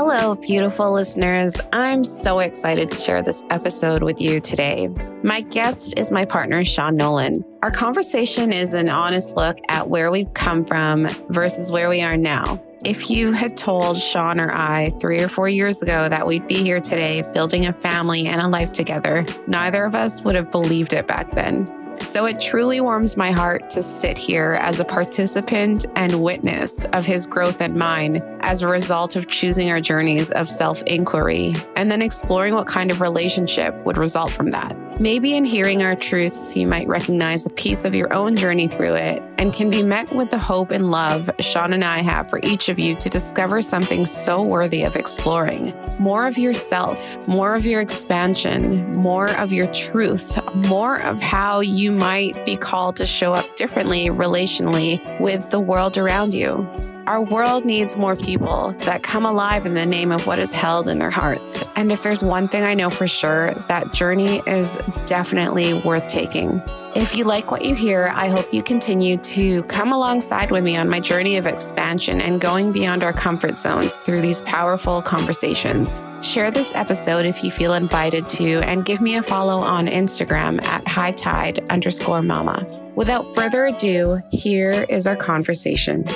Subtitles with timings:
[0.00, 1.60] Hello, beautiful listeners.
[1.72, 4.88] I'm so excited to share this episode with you today.
[5.24, 7.44] My guest is my partner, Sean Nolan.
[7.64, 12.16] Our conversation is an honest look at where we've come from versus where we are
[12.16, 12.62] now.
[12.84, 16.62] If you had told Sean or I three or four years ago that we'd be
[16.62, 20.92] here today building a family and a life together, neither of us would have believed
[20.92, 21.66] it back then.
[21.98, 27.04] So it truly warms my heart to sit here as a participant and witness of
[27.04, 31.90] his growth and mine as a result of choosing our journeys of self inquiry and
[31.90, 34.87] then exploring what kind of relationship would result from that.
[35.00, 38.94] Maybe in hearing our truths, you might recognize a piece of your own journey through
[38.94, 42.40] it and can be met with the hope and love Sean and I have for
[42.42, 45.72] each of you to discover something so worthy of exploring.
[46.00, 51.92] More of yourself, more of your expansion, more of your truth, more of how you
[51.92, 56.68] might be called to show up differently relationally with the world around you.
[57.08, 60.88] Our world needs more people that come alive in the name of what is held
[60.88, 61.62] in their hearts.
[61.74, 66.60] And if there's one thing I know for sure, that journey is definitely worth taking.
[66.94, 70.76] If you like what you hear, I hope you continue to come alongside with me
[70.76, 76.02] on my journey of expansion and going beyond our comfort zones through these powerful conversations.
[76.20, 80.62] Share this episode if you feel invited to, and give me a follow on Instagram
[80.66, 82.66] at hightide underscore mama.
[82.96, 86.06] Without further ado, here is our conversation.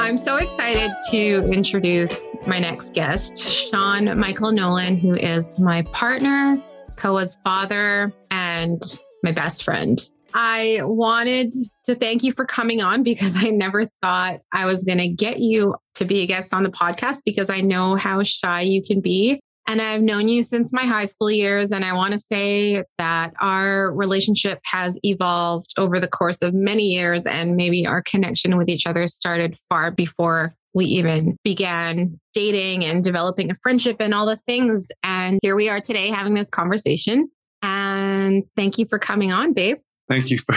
[0.00, 6.60] I'm so excited to introduce my next guest, Sean Michael Nolan, who is my partner,
[6.96, 8.80] Koa's father, and
[9.22, 10.00] my best friend.
[10.32, 14.98] I wanted to thank you for coming on because I never thought I was going
[14.98, 18.62] to get you to be a guest on the podcast because I know how shy
[18.62, 19.38] you can be.
[19.70, 21.70] And I've known you since my high school years.
[21.70, 26.82] And I want to say that our relationship has evolved over the course of many
[26.82, 27.24] years.
[27.24, 33.04] And maybe our connection with each other started far before we even began dating and
[33.04, 34.90] developing a friendship and all the things.
[35.04, 37.30] And here we are today having this conversation.
[37.62, 39.76] And thank you for coming on, babe.
[40.08, 40.56] Thank you for.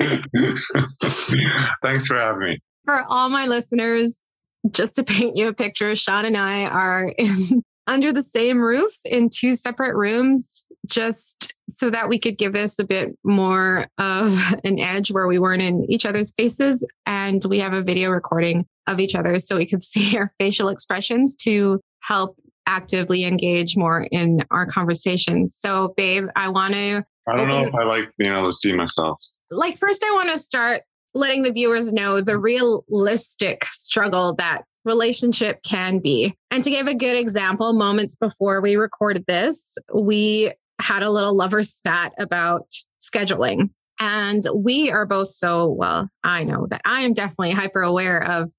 [1.82, 2.58] Thanks for having me.
[2.86, 4.24] For all my listeners,
[4.70, 8.92] just to paint you a picture, Sean and I are in, under the same roof
[9.04, 14.38] in two separate rooms, just so that we could give this a bit more of
[14.64, 16.86] an edge where we weren't in each other's faces.
[17.06, 20.68] And we have a video recording of each other so we could see our facial
[20.68, 22.36] expressions to help
[22.66, 25.54] actively engage more in our conversations.
[25.54, 27.04] So, babe, I want to.
[27.26, 29.22] I don't know if I like being able to see myself.
[29.50, 30.82] Like, first, I want to start
[31.14, 36.34] letting the viewers know the realistic struggle that relationship can be.
[36.50, 41.34] And to give a good example, moments before we recorded this, we had a little
[41.34, 42.66] lover spat about
[42.98, 43.70] scheduling.
[44.00, 48.52] And we are both so, well, I know that I am definitely hyper aware of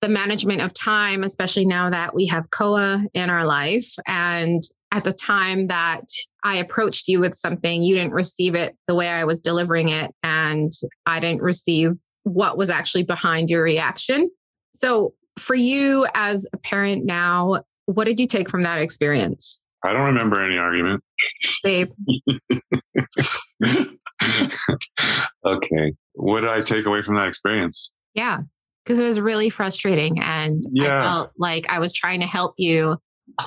[0.00, 3.94] the management of time, especially now that we have Koa in our life.
[4.06, 6.04] And at the time that
[6.42, 10.10] I approached you with something, you didn't receive it the way I was delivering it.
[10.22, 10.72] And
[11.06, 11.92] I didn't receive
[12.24, 14.30] what was actually behind your reaction.
[14.72, 19.62] So, for you as a parent now, what did you take from that experience?
[19.84, 21.02] I don't remember any argument.
[21.62, 21.88] Babe.
[25.46, 25.94] okay.
[26.14, 27.94] What did I take away from that experience?
[28.14, 28.40] Yeah.
[28.84, 30.20] Because it was really frustrating.
[30.20, 30.98] And yeah.
[30.98, 32.98] I felt like I was trying to help you.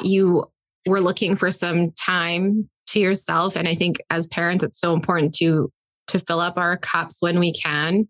[0.01, 0.45] You
[0.88, 3.55] we're looking for some time to yourself.
[3.55, 5.71] And i think as parents it's so important to
[6.07, 8.07] to fill up our cups when we can.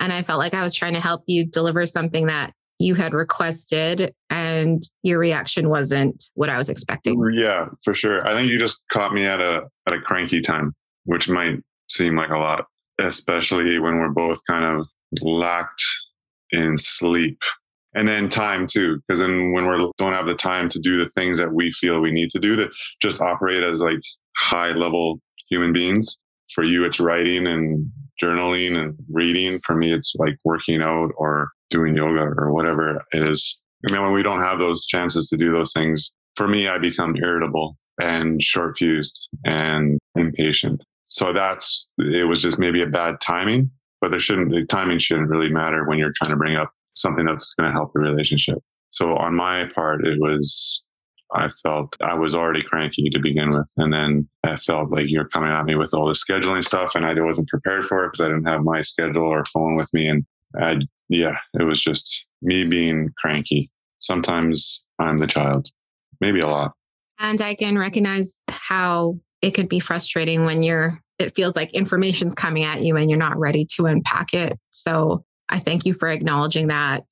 [0.00, 3.14] And i felt like i was trying to help you deliver something that you had
[3.14, 7.22] requested and your reaction wasn't what i was expecting.
[7.32, 8.26] Yeah for sure.
[8.26, 10.72] I think you just caught me at a at a cranky time
[11.04, 11.58] which might
[11.88, 12.66] seem like a lot
[13.00, 14.86] especially when we're both kind of
[15.20, 15.82] lacked
[16.50, 17.38] in sleep
[17.94, 21.10] and then time too because then when we don't have the time to do the
[21.16, 22.70] things that we feel we need to do to
[23.00, 24.00] just operate as like
[24.36, 25.20] high level
[25.50, 26.18] human beings
[26.54, 27.90] for you it's writing and
[28.22, 29.60] journaling and reading.
[29.64, 33.60] For me it's like working out or doing yoga or whatever it is.
[33.82, 36.78] And then when we don't have those chances to do those things for me i
[36.78, 40.82] become irritable and short fused and impatient.
[41.04, 45.28] So that's it was just maybe a bad timing but there shouldn't the timing shouldn't
[45.28, 48.58] really matter when you're trying to bring up something that's going to help the relationship.
[48.88, 50.84] So on my part, it was,
[51.34, 53.70] I felt I was already cranky to begin with.
[53.78, 57.06] And then I felt like you're coming at me with all the scheduling stuff and
[57.06, 60.08] I wasn't prepared for it because I didn't have my schedule or phone with me.
[60.08, 60.26] And
[60.60, 60.76] I,
[61.08, 63.70] yeah, it was just me being cranky.
[64.00, 65.68] Sometimes I'm the child,
[66.20, 66.72] maybe a lot.
[67.18, 72.34] And I can recognize how it could be frustrating when you're, it feels like information's
[72.34, 74.58] coming at you and you're not ready to unpack it.
[74.70, 77.04] So I thank you for acknowledging that.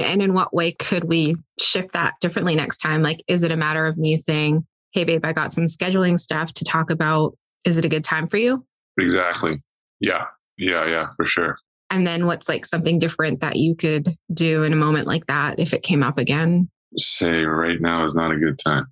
[0.00, 3.02] And in what way could we shift that differently next time?
[3.02, 6.52] Like, is it a matter of me saying, Hey, babe, I got some scheduling stuff
[6.54, 7.36] to talk about.
[7.64, 8.64] Is it a good time for you?
[8.98, 9.62] Exactly.
[10.00, 10.26] Yeah.
[10.58, 10.86] Yeah.
[10.86, 11.56] Yeah, for sure.
[11.90, 15.58] And then what's like something different that you could do in a moment like that
[15.58, 16.70] if it came up again?
[16.96, 18.86] Say right now is not a good time.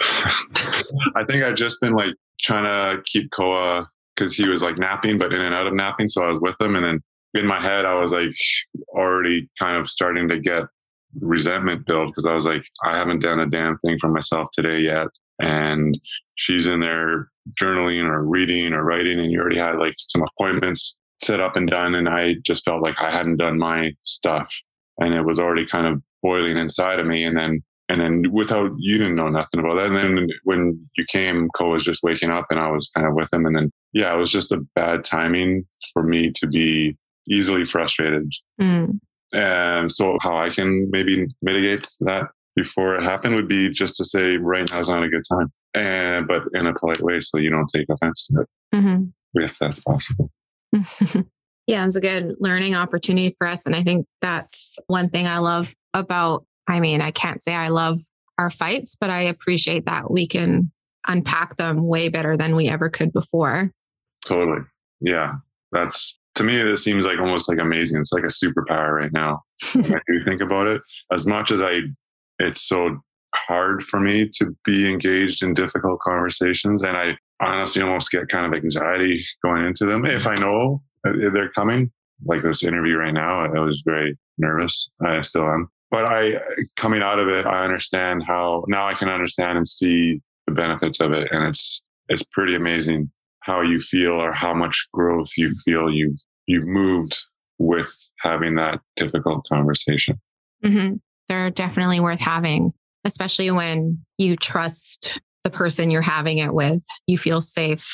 [1.16, 5.18] I think I've just been like trying to keep Koa because he was like napping,
[5.18, 6.08] but in and out of napping.
[6.08, 6.76] So I was with him.
[6.76, 7.00] And then
[7.34, 8.34] in my head, I was like
[8.90, 10.64] already kind of starting to get
[11.20, 14.80] resentment build because I was like, I haven't done a damn thing for myself today
[14.80, 15.08] yet.
[15.40, 15.98] And
[16.36, 17.28] she's in there
[17.60, 21.68] journaling or reading or writing, and you already had like some appointments set up and
[21.68, 21.94] done.
[21.94, 24.54] And I just felt like I hadn't done my stuff.
[24.98, 27.24] And it was already kind of boiling inside of me.
[27.24, 29.86] And then and then without you didn't know nothing about that.
[29.86, 33.14] And then when you came, Koa was just waking up and I was kind of
[33.14, 33.44] with him.
[33.44, 36.96] And then yeah, it was just a bad timing for me to be
[37.28, 38.30] easily frustrated.
[38.60, 38.98] Mm.
[39.32, 44.04] And so how I can maybe mitigate that before it happened would be just to
[44.04, 45.52] say right now is not a good time.
[45.74, 48.48] And but in a polite way so you don't take offense to it.
[48.74, 49.04] Mm-hmm.
[49.34, 50.30] If that's possible.
[51.66, 53.64] yeah, it's a good learning opportunity for us.
[53.64, 57.68] And I think that's one thing I love about I mean, I can't say I
[57.68, 57.98] love
[58.38, 60.70] our fights, but I appreciate that we can
[61.06, 63.72] unpack them way better than we ever could before.
[64.24, 64.60] Totally.
[65.00, 65.34] Yeah.
[65.72, 68.00] That's to me, it seems like almost like amazing.
[68.00, 69.42] It's like a superpower right now.
[69.74, 70.82] I do think about it.
[71.12, 71.80] As much as I,
[72.38, 72.98] it's so
[73.34, 76.82] hard for me to be engaged in difficult conversations.
[76.82, 81.52] And I honestly almost get kind of anxiety going into them if I know they're
[81.52, 81.90] coming.
[82.24, 84.90] Like this interview right now, I was very nervous.
[85.04, 86.38] I still am but I
[86.76, 91.00] coming out of it, I understand how now I can understand and see the benefits
[91.00, 93.12] of it, and it's it's pretty amazing
[93.42, 97.18] how you feel or how much growth you feel you've you've moved
[97.58, 100.20] with having that difficult conversation.
[100.64, 100.96] Mm-hmm.
[101.28, 102.72] They're definitely worth having,
[103.04, 106.84] especially when you trust the person you're having it with.
[107.06, 107.86] You feel safe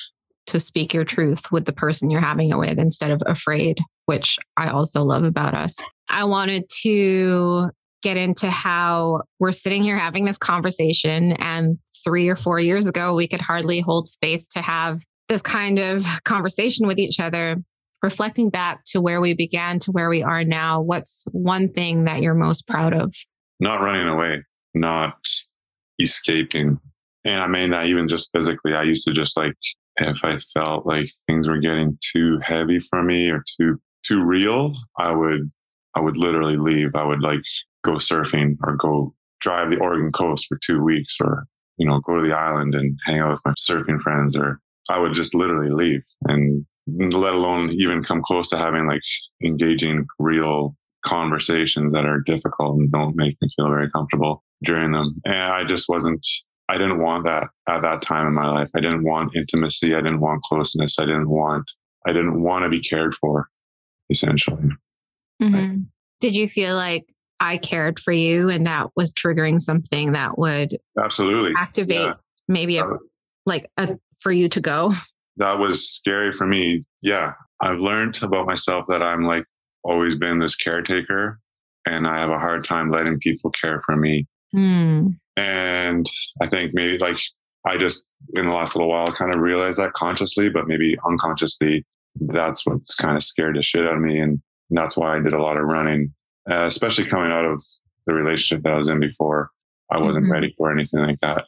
[0.47, 4.39] to speak your truth with the person you're having it with instead of afraid, which
[4.57, 5.77] I also love about us.
[6.09, 7.71] I wanted to
[8.03, 11.33] get into how we're sitting here having this conversation.
[11.33, 15.79] And three or four years ago, we could hardly hold space to have this kind
[15.79, 17.57] of conversation with each other.
[18.03, 22.23] Reflecting back to where we began to where we are now, what's one thing that
[22.23, 23.13] you're most proud of?
[23.59, 25.17] Not running away, not
[26.01, 26.79] escaping.
[27.25, 28.75] And I mean that even just physically.
[28.75, 29.55] I used to just like,
[29.97, 34.75] if I felt like things were getting too heavy for me or too too real,
[34.97, 35.51] I would
[35.97, 36.95] I would literally leave.
[36.95, 37.43] I would like
[37.85, 41.47] go surfing or go drive the Oregon coast for two weeks or,
[41.77, 44.99] you know, go to the island and hang out with my surfing friends or I
[44.99, 49.03] would just literally leave and let alone even come close to having like
[49.45, 50.75] engaging real
[51.05, 55.21] conversations that are difficult and don't make me feel very comfortable during them.
[55.25, 56.27] And I just wasn't,
[56.69, 58.69] I didn't want that at that time in my life.
[58.75, 59.95] I didn't want intimacy.
[59.95, 60.99] I didn't want closeness.
[60.99, 61.71] I didn't want,
[62.07, 63.49] I didn't want to be cared for
[64.11, 64.71] essentially.
[65.43, 65.83] Mm-hmm.
[66.21, 67.07] Did you feel like
[67.39, 72.13] I cared for you and that was triggering something that would absolutely activate yeah.
[72.49, 72.87] maybe a,
[73.47, 74.93] like a, for you to go.
[75.37, 76.85] That was scary for me.
[77.03, 77.33] Yeah.
[77.61, 79.45] I've learned about myself that I'm like
[79.85, 81.41] always been this caretaker
[81.87, 84.27] and I have a hard time letting people care for me.
[84.53, 85.09] Hmm.
[85.37, 86.09] And
[86.43, 87.19] I think maybe like
[87.65, 91.85] I just in the last little while kind of realized that consciously, but maybe unconsciously,
[92.21, 94.19] that's what's kind of scared the shit out of me.
[94.19, 96.13] And that's why I did a lot of running
[96.51, 97.63] uh, especially coming out of
[98.07, 99.51] the relationship that I was in before.
[99.91, 100.33] I wasn't mm-hmm.
[100.33, 101.45] ready for anything like that.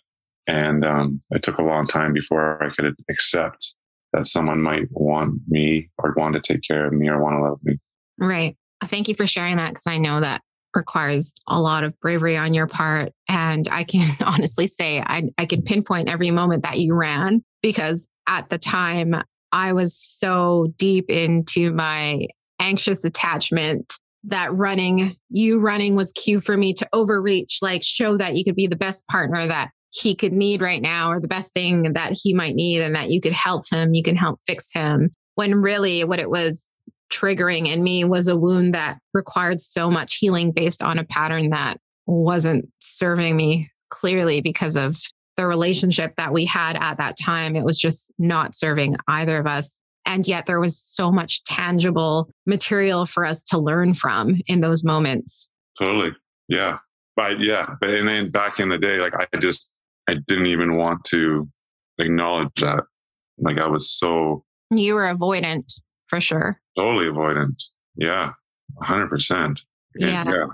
[0.50, 3.74] And um, it took a long time before I could accept
[4.12, 7.42] that someone might want me or want to take care of me or want to
[7.42, 7.78] love me.
[8.18, 8.56] Right.
[8.86, 10.42] Thank you for sharing that because I know that
[10.74, 13.12] requires a lot of bravery on your part.
[13.28, 18.08] And I can honestly say I, I can pinpoint every moment that you ran because
[18.26, 19.14] at the time
[19.52, 22.26] I was so deep into my
[22.58, 23.92] anxious attachment
[24.24, 28.56] that running, you running was cue for me to overreach, like show that you could
[28.56, 32.12] be the best partner that he could need right now or the best thing that
[32.12, 35.10] he might need and that you could help him, you can help fix him.
[35.34, 36.76] When really what it was
[37.12, 41.50] triggering in me was a wound that required so much healing based on a pattern
[41.50, 44.96] that wasn't serving me clearly because of
[45.36, 47.56] the relationship that we had at that time.
[47.56, 49.82] It was just not serving either of us.
[50.06, 54.84] And yet there was so much tangible material for us to learn from in those
[54.84, 55.50] moments.
[55.78, 56.10] Totally.
[56.48, 56.78] Yeah.
[57.16, 57.74] But yeah.
[57.80, 59.79] But and then back in the day, like I just,
[60.10, 61.48] I didn't even want to
[61.98, 62.84] acknowledge that.
[63.38, 64.44] Like I was so.
[64.70, 65.72] You were avoidant
[66.08, 66.60] for sure.
[66.76, 67.62] Totally avoidant.
[67.96, 68.32] Yeah.
[68.82, 69.60] 100%.
[69.96, 70.24] Yeah.
[70.28, 70.46] yeah.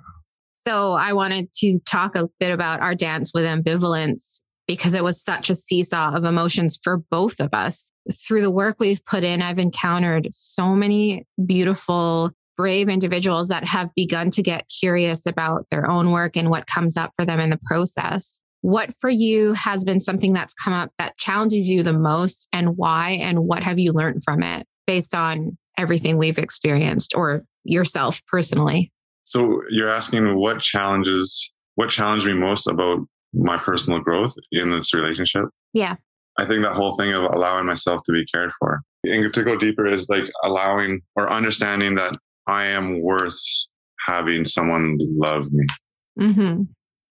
[0.54, 5.22] So I wanted to talk a bit about our dance with ambivalence because it was
[5.22, 7.92] such a seesaw of emotions for both of us.
[8.12, 13.90] Through the work we've put in, I've encountered so many beautiful, brave individuals that have
[13.94, 17.50] begun to get curious about their own work and what comes up for them in
[17.50, 18.42] the process.
[18.66, 22.76] What for you has been something that's come up that challenges you the most and
[22.76, 23.10] why?
[23.10, 28.90] And what have you learned from it based on everything we've experienced or yourself personally?
[29.22, 34.92] So you're asking what challenges, what challenged me most about my personal growth in this
[34.92, 35.44] relationship?
[35.72, 35.94] Yeah.
[36.36, 38.80] I think that whole thing of allowing myself to be cared for.
[39.04, 42.18] And to go deeper is like allowing or understanding that
[42.48, 43.38] I am worth
[44.04, 45.66] having someone love me.
[46.18, 46.62] Mm-hmm.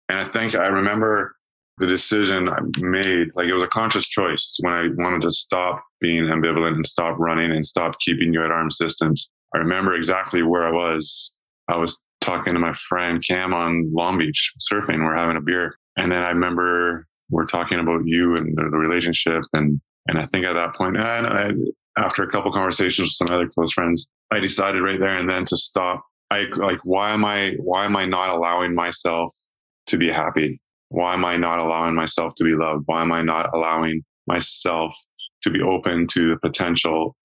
[0.10, 1.36] And I think I remember
[1.77, 5.84] the decision I made, like it was a conscious choice when I wanted to stop
[6.00, 9.32] being ambivalent and stop running and stop keeping you at arm's distance.
[9.56, 11.36] I remember exactly where I was.
[11.68, 15.03] I was talking to my friend Cam on Long Beach surfing.
[15.03, 15.77] We're having a beer.
[15.98, 19.44] And then I remember we're talking about you and the, relationship.
[19.53, 21.51] And, and I think at that point, and I,
[21.98, 25.46] after a couple conversations with some other close friends, I decided right there and then
[25.46, 26.03] to stop.
[26.32, 29.36] I like, why am I, why am I not allowing myself
[29.88, 30.60] to be happy?
[30.93, 32.83] Why am I not allowing myself to be loved?
[32.85, 34.95] Why am I not allowing myself
[35.41, 37.15] to be open to the potential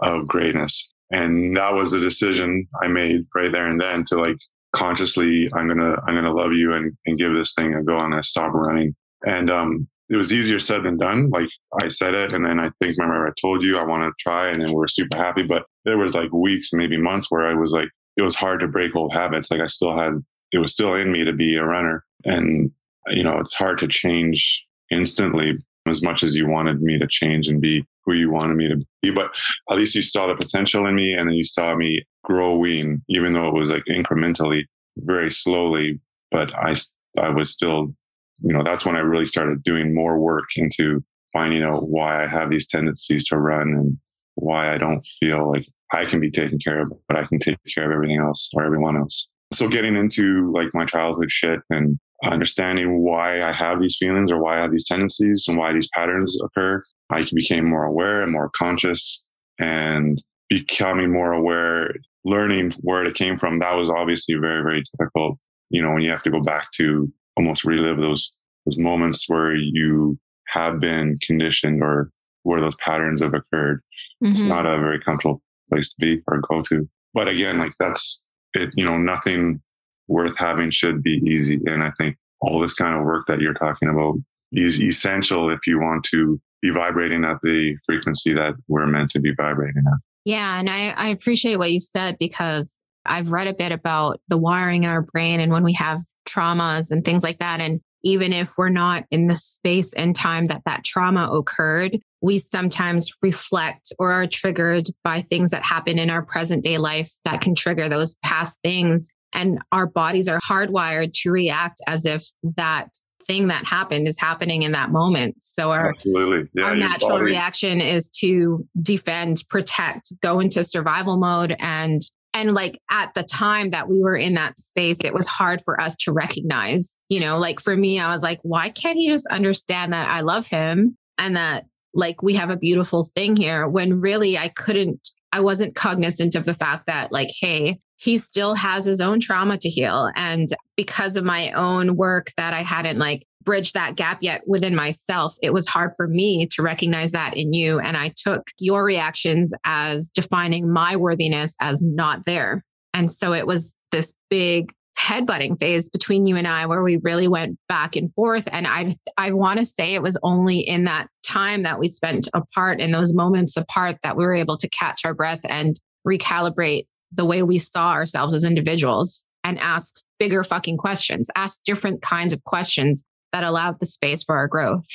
[0.00, 0.90] of greatness?
[1.10, 4.36] And that was the decision I made right there and then to like
[4.74, 7.98] consciously, I'm gonna I'm gonna love you and, and give this thing a go.
[7.98, 8.94] I'm stop running.
[9.26, 11.28] And um, it was easier said than done.
[11.28, 11.48] Like
[11.82, 14.48] I said it, and then I think remember I told you I want to try,
[14.48, 15.42] and then we are super happy.
[15.42, 18.68] But there was like weeks, maybe months, where I was like, it was hard to
[18.68, 19.50] break old habits.
[19.50, 20.12] Like I still had,
[20.52, 22.70] it was still in me to be a runner, and
[23.10, 27.48] you know, it's hard to change instantly as much as you wanted me to change
[27.48, 29.10] and be who you wanted me to be.
[29.10, 29.30] But
[29.70, 33.32] at least you saw the potential in me and then you saw me growing, even
[33.32, 34.64] though it was like incrementally,
[34.98, 36.00] very slowly.
[36.30, 36.74] But I,
[37.18, 37.94] I was still,
[38.42, 42.26] you know, that's when I really started doing more work into finding out why I
[42.26, 43.98] have these tendencies to run and
[44.34, 47.58] why I don't feel like I can be taken care of, but I can take
[47.74, 49.30] care of everything else or everyone else.
[49.52, 54.42] So getting into like my childhood shit and understanding why I have these feelings or
[54.42, 58.32] why I have these tendencies and why these patterns occur, I became more aware and
[58.32, 59.26] more conscious
[59.58, 61.94] and becoming more aware,
[62.24, 63.56] learning where it came from.
[63.56, 65.38] That was obviously very, very difficult.
[65.70, 68.34] You know, when you have to go back to almost relive those
[68.66, 72.10] those moments where you have been conditioned or
[72.42, 73.80] where those patterns have occurred.
[74.22, 74.32] Mm-hmm.
[74.32, 76.88] It's not a very comfortable place to be or go to.
[77.14, 79.62] But again, like that's it, you know, nothing
[80.08, 81.60] worth having should be easy.
[81.66, 84.16] And I think all this kind of work that you're talking about
[84.52, 89.20] is essential if you want to be vibrating at the frequency that we're meant to
[89.20, 89.98] be vibrating at.
[90.24, 90.58] Yeah.
[90.58, 94.84] And I, I appreciate what you said because I've read a bit about the wiring
[94.84, 97.60] in our brain and when we have traumas and things like that.
[97.60, 102.38] And even if we're not in the space and time that that trauma occurred, we
[102.38, 107.40] sometimes reflect or are triggered by things that happen in our present day life that
[107.40, 112.24] can trigger those past things and our bodies are hardwired to react as if
[112.56, 112.88] that
[113.28, 115.40] thing that happened is happening in that moment.
[115.40, 117.24] So our, yeah, our natural body.
[117.24, 122.00] reaction is to defend, protect, go into survival mode and
[122.34, 125.80] and like at the time that we were in that space it was hard for
[125.80, 129.26] us to recognize you know like for me i was like why can't he just
[129.28, 134.00] understand that i love him and that like we have a beautiful thing here when
[134.00, 138.84] really i couldn't i wasn't cognizant of the fact that like hey he still has
[138.84, 140.10] his own trauma to heal.
[140.16, 144.74] And because of my own work that I hadn't like bridged that gap yet within
[144.74, 147.80] myself, it was hard for me to recognize that in you.
[147.80, 152.62] And I took your reactions as defining my worthiness as not there.
[152.94, 157.28] And so it was this big headbutting phase between you and I where we really
[157.28, 158.48] went back and forth.
[158.50, 162.28] And I I want to say it was only in that time that we spent
[162.34, 165.76] apart in those moments apart that we were able to catch our breath and
[166.06, 172.02] recalibrate the way we saw ourselves as individuals and ask bigger fucking questions, ask different
[172.02, 174.86] kinds of questions that allowed the space for our growth.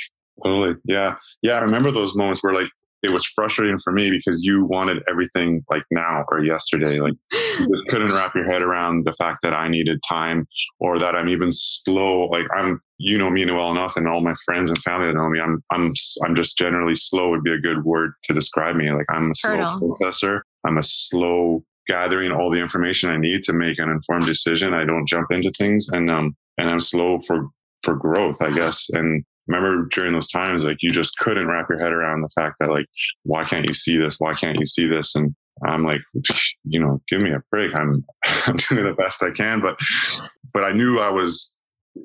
[0.43, 0.75] Totally.
[0.85, 1.15] Yeah.
[1.41, 1.53] Yeah.
[1.53, 2.69] I remember those moments where like
[3.03, 7.01] it was frustrating for me because you wanted everything like now or yesterday.
[7.01, 7.13] Like
[7.59, 10.47] you just couldn't wrap your head around the fact that I needed time
[10.79, 12.27] or that I'm even slow.
[12.27, 15.27] Like I'm, you know me well enough, and all my friends and family that know
[15.27, 15.41] me.
[15.41, 15.91] I'm, I'm,
[16.23, 17.31] I'm just generally slow.
[17.31, 18.89] Would be a good word to describe me.
[18.91, 19.97] Like I'm a slow Hurdle.
[20.01, 20.39] processor.
[20.65, 24.73] I'm a slow gathering all the information I need to make an informed decision.
[24.73, 27.47] I don't jump into things and um and I'm slow for
[27.83, 28.89] for growth, I guess.
[28.91, 32.55] And remember during those times like you just couldn't wrap your head around the fact
[32.59, 32.85] that like
[33.23, 34.17] why can't you see this?
[34.19, 35.15] Why can't you see this?
[35.15, 35.35] And
[35.65, 36.01] I'm like,
[36.63, 37.75] you know, give me a break.
[37.75, 38.03] I'm
[38.45, 39.79] I'm doing the best I can, but
[40.53, 41.57] but I knew I was,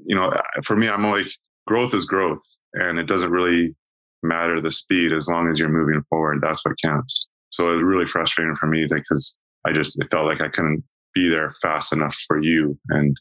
[0.07, 0.33] you know,
[0.65, 1.27] for me, I'm like,
[1.67, 2.43] growth is growth
[2.75, 3.75] and it doesn't really
[4.23, 6.41] matter the speed as long as you're moving forward.
[6.43, 7.29] That's what counts.
[7.51, 10.85] So it was really frustrating for me because I just, it felt like I couldn't
[11.15, 12.79] be there fast enough for you.
[12.91, 13.17] And,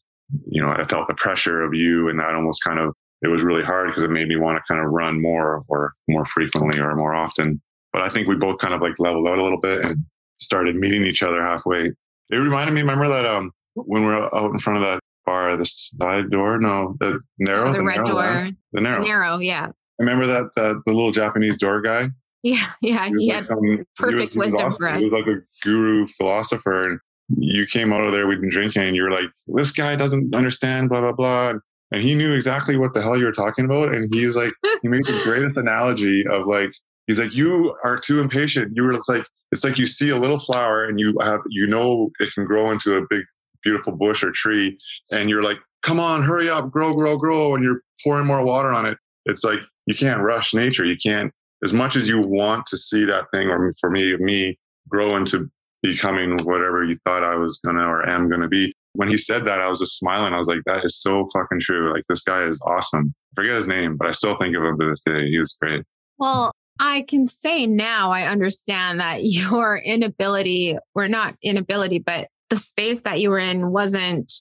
[0.50, 3.42] you know, I felt the pressure of you and that almost kind of, it was
[3.42, 6.80] really hard because it made me want to kind of run more or more frequently
[6.80, 7.62] or more often.
[7.92, 9.98] But I think we both kind of like leveled out a little bit and
[10.40, 11.92] started meeting each other halfway.
[12.30, 15.56] It reminded me, remember that um when we are out in front of that bar,
[15.58, 18.58] the side door, no, the narrow, Oh, the, the red narrow door, one?
[18.74, 19.04] the narrow.
[19.04, 22.10] narrow, yeah, Remember that that the little Japanese door guy?
[22.52, 23.08] Yeah, yeah.
[23.08, 23.60] He He had some-
[23.96, 27.00] perfect he wisdom for He was like a guru philosopher, and
[27.38, 28.28] you came out of there.
[28.28, 31.50] We'd been drinking, and you were like, "This guy doesn't understand," blah blah blah.
[31.50, 31.62] And,
[31.92, 33.94] and he knew exactly what the hell you were talking about.
[33.94, 36.72] And he's like, he made the greatest analogy of like,
[37.08, 38.74] he's like, "You are too impatient.
[38.76, 41.68] You were it's like, it's like you see a little flower, and you have, you
[41.68, 43.24] know, it can grow into a big,
[43.64, 44.78] beautiful bush or tree,
[45.12, 48.70] and you're like, come on, hurry up, grow, grow, grow, and you're pouring more water
[48.70, 48.98] on it.
[49.26, 50.86] It's like you can't rush nature.
[50.86, 51.32] You can't
[51.64, 54.58] as much as you want to see that thing, or for me, me
[54.90, 55.50] grow into
[55.82, 58.74] becoming whatever you thought I was gonna or am gonna be.
[58.94, 60.34] When he said that, I was just smiling.
[60.34, 61.94] I was like, that is so fucking true.
[61.94, 63.14] Like this guy is awesome.
[63.34, 65.30] I forget his name, but I still think of him to this day.
[65.30, 65.84] He was great.
[66.18, 72.58] Well, I can say now I understand that your inability, or not inability, but the
[72.58, 74.32] space that you were in wasn't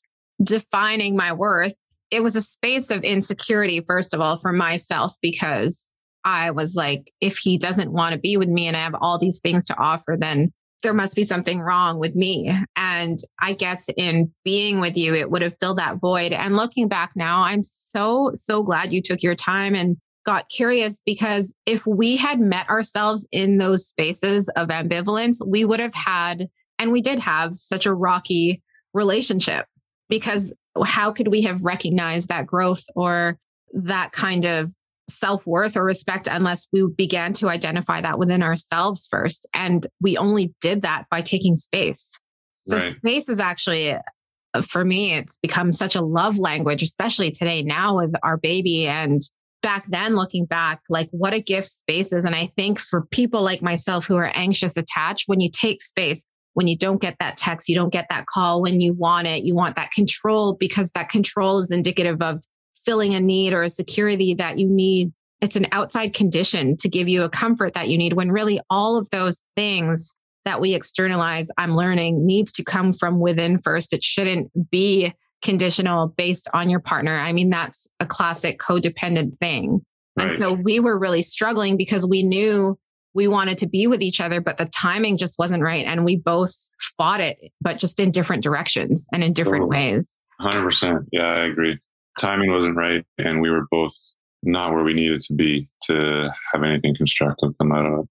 [0.43, 1.79] defining my worth.
[2.11, 5.89] It was a space of insecurity, first of all, for myself, because
[6.27, 9.17] I was like, if he doesn't want to be with me and I have all
[9.17, 10.53] these things to offer, then
[10.83, 12.53] there must be something wrong with me.
[12.75, 16.33] And I guess in being with you, it would have filled that void.
[16.33, 21.01] And looking back now, I'm so, so glad you took your time and got curious
[21.07, 26.49] because if we had met ourselves in those spaces of ambivalence, we would have had,
[26.79, 28.61] and we did have such a rocky
[28.93, 29.67] relationship
[30.09, 30.53] because
[30.85, 33.39] how could we have recognized that growth or
[33.73, 34.73] that kind of
[35.09, 39.47] self worth or respect unless we began to identify that within ourselves first?
[39.55, 42.19] And we only did that by taking space.
[42.55, 42.97] So, Right.
[42.97, 43.95] space is actually,
[44.55, 48.87] uh, for me, it's become such a love language, especially today now with our baby.
[48.87, 49.23] And
[49.63, 52.25] back then, looking back, like what a gift space is.
[52.25, 56.29] And I think for people like myself who are anxious attached, when you take space,
[56.55, 59.43] when you don't get that text, you don't get that call when you want it,
[59.45, 62.43] you want that control because that control is indicative of
[62.87, 65.13] filling a need or a security that you need.
[65.43, 68.97] It's an outside condition to give you a comfort that you need when really all
[68.97, 73.93] of those things that we externalize, I'm learning, needs to come from within first.
[73.93, 77.19] It shouldn't be conditional based on your partner.
[77.19, 79.83] I mean, that's a classic codependent thing.
[80.19, 82.79] And so we were really struggling because we knew
[83.13, 85.85] we wanted to be with each other, but the timing just wasn't right.
[85.85, 86.55] And we both
[86.97, 89.69] fought it, but just in different directions and in different Oh.
[89.69, 90.21] ways.
[90.41, 91.03] Hundred percent.
[91.13, 91.79] Yeah, I agree.
[92.19, 93.95] Timing wasn't right, and we were both
[94.43, 98.07] not where we needed to be to have anything constructive come out of it.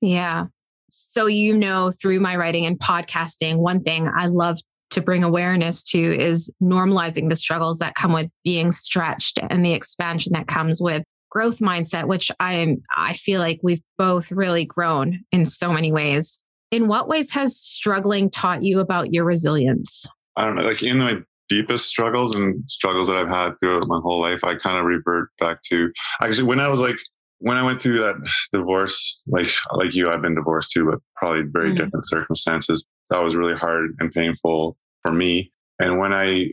[0.00, 0.46] Yeah.
[0.90, 4.58] So, you know, through my writing and podcasting, one thing I love
[4.90, 9.72] to bring awareness to is normalizing the struggles that come with being stretched and the
[9.72, 14.64] expansion that comes with growth mindset, which I am, I feel like we've both really
[14.64, 16.40] grown in so many ways.
[16.72, 20.06] In what ways has struggling taught you about your resilience?
[20.36, 21.18] I don't know, like in my
[21.50, 25.28] deepest struggles and struggles that I've had throughout my whole life, I kind of revert
[25.38, 25.90] back to
[26.22, 26.96] actually when I was like
[27.42, 28.16] when I went through that
[28.52, 31.76] divorce, like like you, I've been divorced too, but probably very Mhm.
[31.78, 32.86] different circumstances.
[33.10, 35.52] That was really hard and painful for me.
[35.80, 36.50] And when I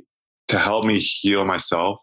[0.48, 2.00] to help me heal myself,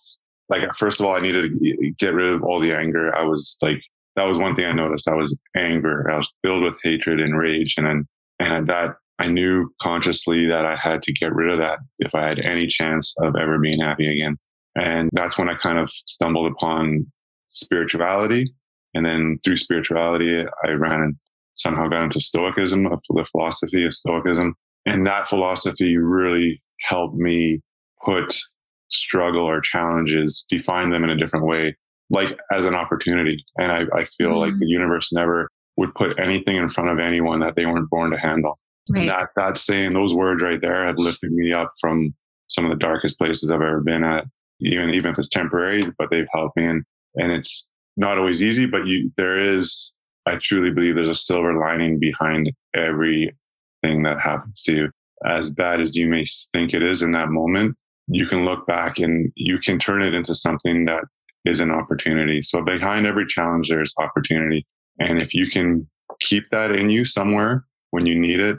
[0.49, 3.15] like first of all, I needed to get rid of all the anger.
[3.17, 3.83] I was like
[4.17, 5.09] that was one thing I noticed.
[5.09, 6.09] I was anger.
[6.09, 8.07] I was filled with hatred and rage, and then
[8.39, 12.27] and that I knew consciously that I had to get rid of that if I
[12.27, 14.37] had any chance of ever being happy again.
[14.77, 17.07] And that's when I kind of stumbled upon
[17.49, 18.53] spirituality.
[18.95, 21.17] And then through spirituality, I ran and
[21.55, 24.55] somehow got into Stoicism, of the philosophy of Stoicism.
[24.87, 27.61] And that philosophy really helped me
[28.05, 28.37] put
[28.91, 31.77] struggle or challenges, define them in a different way,
[32.11, 33.45] like as an opportunity.
[33.59, 34.59] And I, I feel like Mhm.
[34.61, 38.19] the universe never would put anything in front of anyone that they weren't born to
[38.19, 38.59] handle.
[38.89, 39.09] Right.
[39.09, 42.15] That that saying, those words right there have lifted me up from
[42.49, 44.25] some of the darkest places I've ever been at.
[44.61, 46.67] Even even if it's temporary, but they've helped me.
[46.67, 46.85] And
[47.17, 49.93] and it's not always easy, but you there is.
[50.27, 53.35] I truly believe there's a silver lining behind everything
[53.83, 54.91] that happens to you.
[55.27, 57.77] As bad as you may think it is in that moment,
[58.09, 61.05] you can look back and you can turn it into something that
[61.45, 62.43] is an opportunity.
[62.43, 64.67] So behind every challenge, there's opportunity.
[64.99, 65.87] And if you can
[66.21, 68.59] keep that in you somewhere when you need it,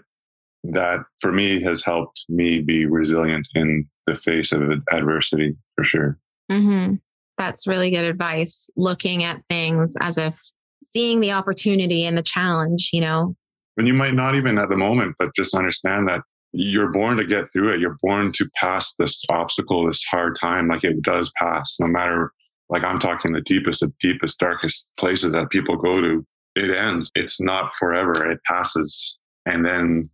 [0.72, 6.18] that for me has helped me be resilient in the face of adversity for sure.
[6.52, 6.96] Mm-hmm.
[7.38, 8.70] That's really good advice.
[8.76, 10.40] Looking at things as if
[10.82, 13.36] seeing the opportunity and the challenge, you know.
[13.78, 16.22] And you might not even at the moment, but just understand that
[16.54, 17.82] you're born to get through it.
[17.82, 20.70] You're born to pass this obstacle, this hard time.
[20.70, 22.32] Like it does pass, no matter,
[22.70, 26.26] like I'm talking the deepest, the deepest, darkest places that people go to.
[26.56, 27.12] It ends.
[27.16, 28.32] It's not forever.
[28.32, 29.18] It passes.
[29.46, 30.10] And then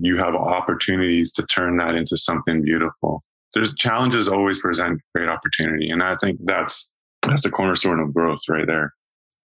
[0.00, 3.22] you have opportunities to turn that into something beautiful.
[3.54, 5.90] There's challenges always present great opportunity.
[5.90, 8.94] And I think that's, that's the cornerstone of growth right there.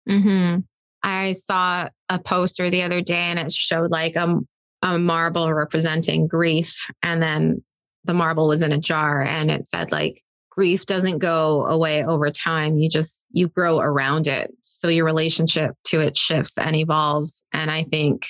[0.08, 0.60] Mm-hmm.
[1.02, 4.38] I saw a poster the other day and it showed like a,
[4.82, 6.86] a marble representing grief.
[7.02, 7.64] And then
[8.04, 12.30] the marble was in a jar and it said like, grief doesn't go away over
[12.30, 12.78] time.
[12.78, 14.54] You just, you grow around it.
[14.62, 17.44] So your relationship to it shifts and evolves.
[17.52, 18.26] And I think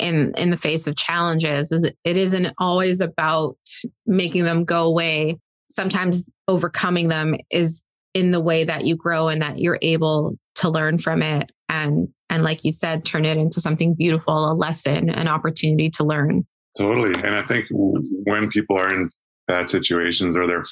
[0.00, 3.58] in in the face of challenges is it, isn't always about
[4.06, 5.38] making them go away.
[5.68, 7.82] Sometimes overcoming them is
[8.14, 12.08] in the way that you grow and that you're able to learn from it and
[12.28, 16.44] and like you said turn it into something beautiful a lesson an opportunity to learn.
[16.76, 17.14] Totally.
[17.22, 19.10] And i think when people are in
[19.46, 20.64] bad situations or they're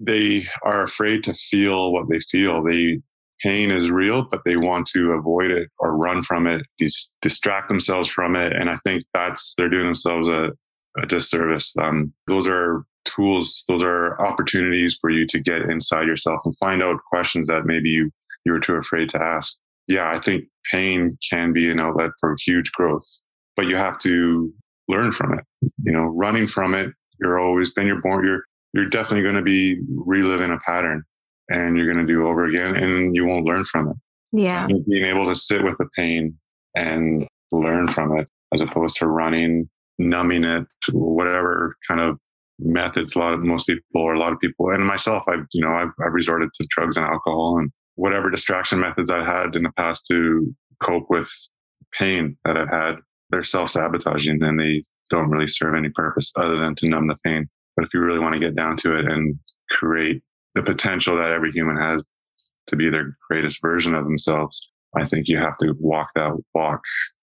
[0.00, 3.00] they are afraid to feel what they feel they
[3.42, 7.68] pain is real, but they want to avoid it or run from it, dis- distract
[7.68, 8.52] themselves from it.
[8.52, 10.50] And I think that's, they're doing themselves a,
[11.02, 11.74] a disservice.
[11.80, 16.82] Um, those are tools, those are opportunities for you to get inside yourself and find
[16.82, 18.10] out questions that maybe you,
[18.46, 19.56] you were too afraid to ask.
[19.88, 23.04] Yeah, I think pain can be an outlet for huge growth,
[23.56, 24.52] but you have to
[24.88, 25.44] learn from it.
[25.82, 29.42] You know, running from it, you're always, then you're born, you're, you're definitely going to
[29.42, 31.04] be reliving a pattern
[31.48, 33.96] and you're going to do over again and you won't learn from it.
[34.32, 34.64] Yeah.
[34.64, 36.36] And being able to sit with the pain
[36.74, 42.18] and learn from it as opposed to running, numbing it, whatever kind of
[42.58, 45.60] methods a lot of most people or a lot of people and myself I've you
[45.60, 49.64] know I've, I've resorted to drugs and alcohol and whatever distraction methods I had in
[49.64, 51.28] the past to cope with
[51.92, 52.96] pain that I've had
[53.30, 57.48] they're self-sabotaging and they don't really serve any purpose other than to numb the pain
[57.76, 59.36] but if you really want to get down to it and
[59.70, 60.22] create
[60.54, 62.02] the potential that every human has
[62.68, 64.68] to be their greatest version of themselves.
[64.96, 66.80] I think you have to walk that walk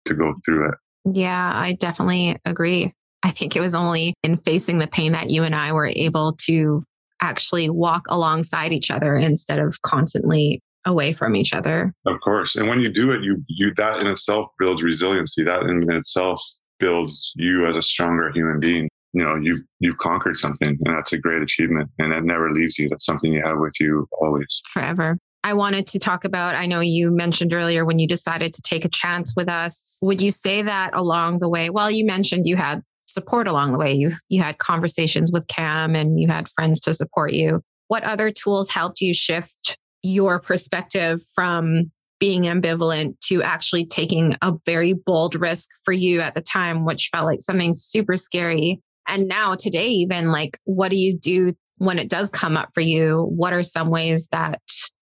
[0.06, 0.74] to go through it.
[1.12, 2.92] Yeah, I definitely agree.
[3.22, 6.36] I think it was only in facing the pain that you and I were able
[6.44, 6.84] to
[7.20, 11.92] actually walk alongside each other instead of constantly away from each other.
[12.06, 12.54] Of course.
[12.54, 15.42] And when you do it, you you that in itself builds resiliency.
[15.44, 16.40] That in itself
[16.78, 21.12] builds you as a stronger human being you know you've you've conquered something and that's
[21.12, 22.88] a great achievement and it never leaves you.
[22.88, 24.60] That's something you have with you always.
[24.70, 25.18] Forever.
[25.44, 28.84] I wanted to talk about I know you mentioned earlier when you decided to take
[28.84, 29.98] a chance with us.
[30.02, 33.78] Would you say that along the way well you mentioned you had support along the
[33.78, 33.92] way.
[33.92, 37.62] You you had conversations with Cam and you had friends to support you.
[37.88, 41.90] What other tools helped you shift your perspective from
[42.20, 47.08] being ambivalent to actually taking a very bold risk for you at the time, which
[47.12, 51.98] felt like something super scary and now today even like what do you do when
[51.98, 53.26] it does come up for you?
[53.30, 54.60] What are some ways that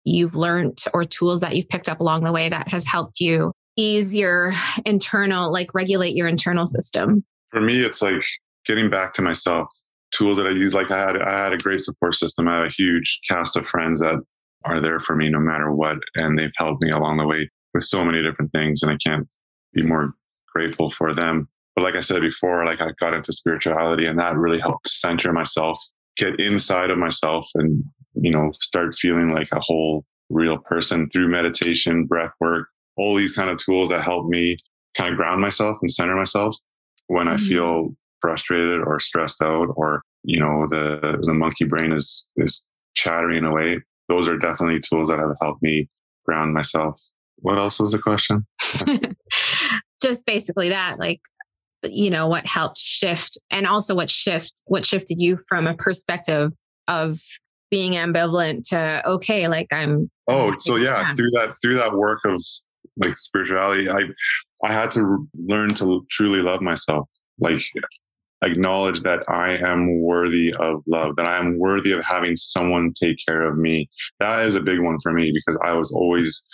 [0.05, 3.52] you've learned or tools that you've picked up along the way that has helped you
[3.76, 4.52] ease your
[4.85, 7.24] internal like regulate your internal system?
[7.50, 8.22] For me it's like
[8.66, 9.68] getting back to myself.
[10.12, 12.48] Tools that i use like i had i had a great support system.
[12.48, 14.20] I have a huge cast of friends that
[14.64, 17.85] are there for me no matter what and they've helped me along the way with
[17.85, 19.28] so many different things and i can't
[19.72, 20.14] be more
[20.52, 24.37] grateful for them but like I said before, like I got into spirituality and that
[24.37, 25.83] really helped center myself,
[26.17, 27.83] get inside of myself and,
[28.15, 33.35] you know, start feeling like a whole real person through meditation, breath work, all these
[33.35, 34.59] kind of tools that help me
[34.95, 36.57] kind of ground myself and center myself
[37.07, 37.35] when mm-hmm.
[37.35, 42.65] I feel frustrated or stressed out or, you know, the, the monkey brain is, is
[42.95, 43.81] chattering away.
[44.09, 45.89] Those are definitely tools that have helped me
[46.27, 47.01] ground myself.
[47.37, 48.47] What else was the question?
[50.03, 51.21] Just basically that, like
[51.85, 56.53] you know what helped shift and also what shift what shifted you from a perspective
[56.88, 57.18] of
[57.71, 62.42] being ambivalent to okay like i'm oh so yeah through that through that work of
[63.03, 64.01] like spirituality i
[64.64, 67.09] i had to learn to truly love myself
[67.40, 67.61] like
[68.42, 73.16] acknowledge that i am worthy of love that i am worthy of having someone take
[73.27, 73.88] care of me.
[74.18, 76.45] That is a big one for me because i was always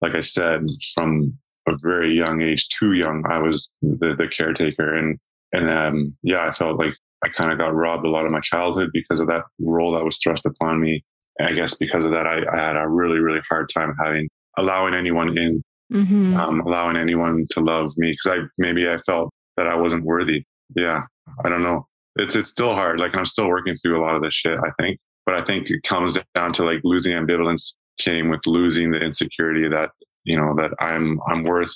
[0.00, 4.96] like i said from a very young age, too young, I was the, the caretaker.
[4.96, 5.18] And,
[5.52, 8.40] and, um, yeah, I felt like I kind of got robbed a lot of my
[8.40, 11.04] childhood because of that role that was thrust upon me.
[11.38, 14.28] And I guess because of that, I, I had a really, really hard time having,
[14.56, 16.36] allowing anyone in, mm-hmm.
[16.36, 18.16] um, allowing anyone to love me.
[18.16, 20.44] Cause I, maybe I felt that I wasn't worthy.
[20.74, 21.02] Yeah.
[21.44, 21.86] I don't know.
[22.16, 22.98] it's it's still hard.
[22.98, 24.58] Like I'm still working through a lot of this shit.
[24.58, 28.90] I think, but I think it comes down to like losing ambivalence came with losing
[28.90, 29.90] the insecurity that
[30.28, 31.74] you know that I'm I'm worth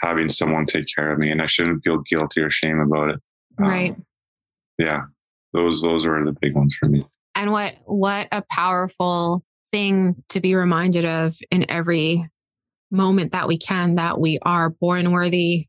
[0.00, 3.20] having someone take care of me, and I shouldn't feel guilty or shame about it.
[3.58, 3.92] Right.
[3.92, 4.04] Um,
[4.78, 5.02] yeah,
[5.52, 7.04] those those are the big ones for me.
[7.34, 12.28] And what what a powerful thing to be reminded of in every
[12.90, 15.66] moment that we can that we are born worthy,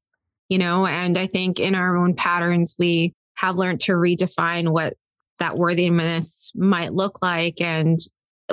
[0.47, 4.93] you know, and I think in our own patterns we have learned to redefine what
[5.39, 7.99] that worthiness might look like and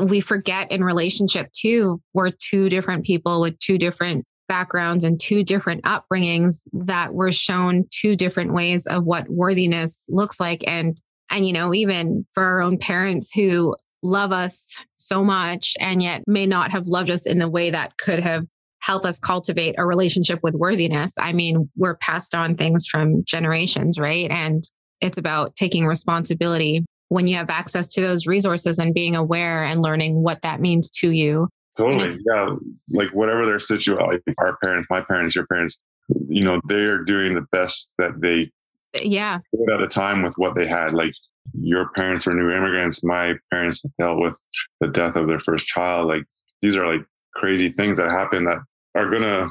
[0.00, 5.42] we forget in relationship too we're two different people with two different backgrounds and two
[5.42, 10.62] different upbringings that were shown two different ways of what worthiness looks like.
[10.66, 10.94] And
[11.30, 16.22] and you know even for our own parents who love us so much and yet
[16.26, 18.44] may not have loved us in the way that could have
[18.80, 21.14] helped us cultivate a relationship with worthiness.
[21.18, 24.30] I mean we're passed on things from generations right?
[24.30, 24.62] And
[25.00, 29.82] it's about taking responsibility when you have access to those resources and being aware and
[29.82, 31.48] learning what that means to you.
[31.76, 32.16] Totally.
[32.26, 32.56] Yeah.
[32.90, 35.80] Like whatever their situation, like our parents, my parents, your parents,
[36.28, 38.50] you know, they are doing the best that they
[39.02, 39.38] yeah
[39.72, 40.92] at a time with what they had.
[40.94, 41.12] Like
[41.54, 43.04] your parents were new immigrants.
[43.04, 44.36] My parents dealt with
[44.80, 46.08] the death of their first child.
[46.08, 46.24] Like
[46.62, 48.58] these are like crazy things that happen that
[48.94, 49.48] are going to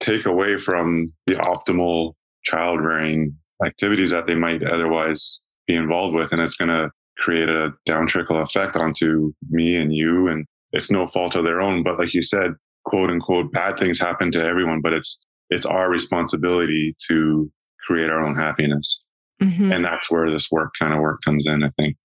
[0.00, 6.32] take away from the optimal child rearing activities that they might otherwise be involved with.
[6.32, 10.28] And it's going to create a down trickle effect onto me and you.
[10.28, 11.82] And it's no fault of their own.
[11.82, 12.52] But like you said,
[12.84, 17.50] quote unquote, bad things happen to everyone, but it's, it's our responsibility to
[17.86, 19.02] create our own happiness.
[19.42, 19.72] Mm-hmm.
[19.72, 21.96] And that's where this work kind of work comes in, I think.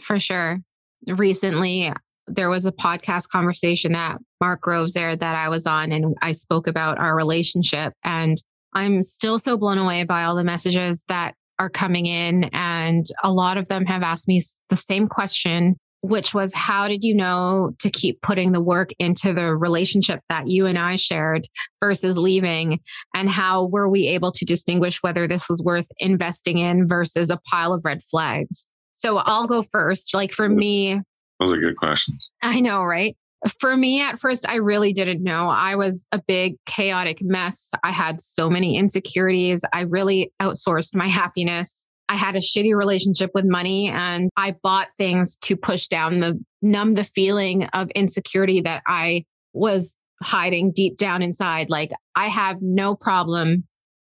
[0.00, 0.58] For sure.
[1.06, 1.92] Recently,
[2.26, 6.32] there was a podcast conversation that Mark Groves there that I was on, and I
[6.32, 7.92] spoke about our relationship.
[8.04, 8.38] And
[8.72, 12.44] I'm still so blown away by all the messages that are coming in.
[12.52, 17.04] And a lot of them have asked me the same question, which was, How did
[17.04, 21.46] you know to keep putting the work into the relationship that you and I shared
[21.78, 22.80] versus leaving?
[23.14, 27.38] And how were we able to distinguish whether this was worth investing in versus a
[27.50, 28.66] pile of red flags?
[28.94, 30.14] So I'll go first.
[30.14, 31.00] Like for me,
[31.38, 32.30] those are good questions.
[32.42, 33.16] I know, right?
[33.58, 35.48] For me, at first, I really didn't know.
[35.48, 37.70] I was a big chaotic mess.
[37.82, 39.64] I had so many insecurities.
[39.72, 41.86] I really outsourced my happiness.
[42.10, 46.42] I had a shitty relationship with money and I bought things to push down the
[46.60, 51.70] numb the feeling of insecurity that I was hiding deep down inside.
[51.70, 53.64] Like I have no problem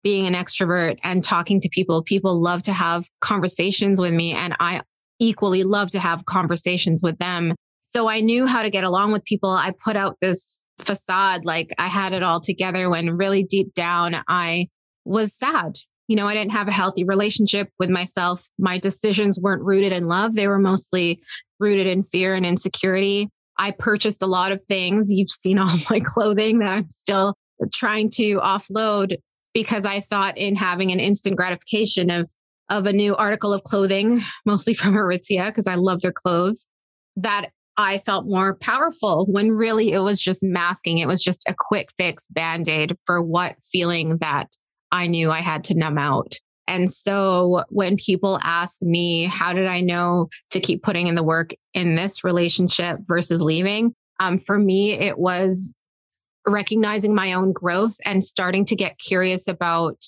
[0.05, 2.03] being an extrovert and talking to people.
[2.03, 4.83] People love to have conversations with me and I
[5.19, 7.55] equally love to have conversations with them.
[7.89, 9.49] So I knew how to get along with people.
[9.49, 14.15] I put out this facade like I had it all together when really deep down
[14.29, 14.69] I
[15.07, 15.77] was sad.
[16.07, 18.47] You know, I didn't have a healthy relationship with myself.
[18.59, 21.23] My decisions weren't rooted in love, they were mostly
[21.59, 23.31] rooted in fear and insecurity.
[23.57, 25.11] I purchased a lot of things.
[25.11, 27.37] You've seen all my clothing that I'm still
[27.73, 29.17] trying to offload
[29.55, 32.31] because I thought in having an instant gratification of
[32.69, 36.69] of a new article of clothing, mostly from Aritzia, because I love their clothes,
[37.17, 40.99] that I felt more powerful when really it was just masking.
[40.99, 44.49] It was just a quick fix band aid for what feeling that
[44.91, 46.35] I knew I had to numb out.
[46.67, 51.23] And so when people ask me, how did I know to keep putting in the
[51.23, 53.95] work in this relationship versus leaving?
[54.21, 55.73] Um, for me, it was
[56.47, 60.03] recognizing my own growth and starting to get curious about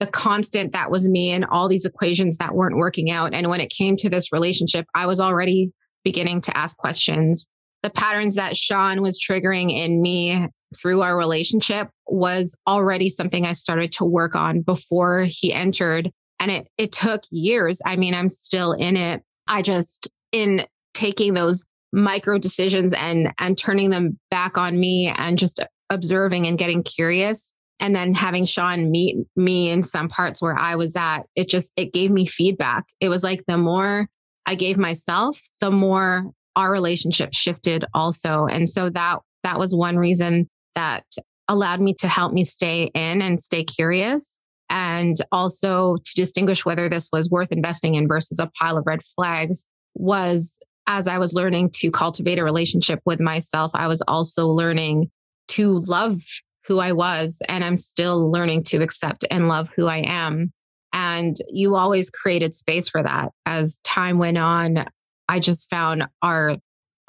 [0.00, 3.32] the constant that was me and all these equations that weren't working out.
[3.32, 5.72] And when it came to this relationship, I was already
[6.04, 7.48] beginning to ask questions.
[7.82, 13.52] The patterns that Sean was triggering in me through our relationship was already something I
[13.52, 16.10] started to work on before he entered.
[16.40, 17.80] And it, it took years.
[17.84, 19.22] I mean, I'm still in it.
[19.46, 25.36] I just, in taking those micro decisions and, and turning them back on me and
[25.36, 30.56] just observing and getting curious, and then having Sean meet me in some parts where
[30.56, 32.84] I was at, it just, it gave me feedback.
[33.00, 34.08] It was like the more
[34.46, 38.46] I gave myself, the more our relationship shifted also.
[38.46, 41.04] And so that that was one reason that
[41.48, 46.88] allowed me to help me stay in and stay curious and also to distinguish whether
[46.88, 51.32] this was worth investing in versus a pile of red flags was as I was
[51.32, 55.10] learning to cultivate a relationship with myself, I was also learning
[55.48, 56.20] to love
[56.66, 57.42] who I was.
[57.48, 60.52] And I'm still learning to accept and love who I am.
[60.92, 63.30] And you always created space for that.
[63.46, 64.86] As time went on,
[65.28, 66.56] I just found our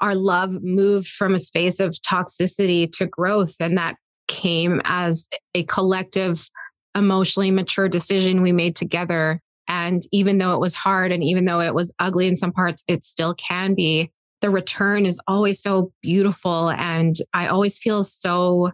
[0.00, 3.96] our love moved from a space of toxicity to growth and that
[4.28, 6.48] came as a collective
[6.96, 11.60] emotionally mature decision we made together And even though it was hard and even though
[11.60, 14.10] it was ugly in some parts, it still can be.
[14.40, 16.70] The return is always so beautiful.
[16.70, 18.72] And I always feel so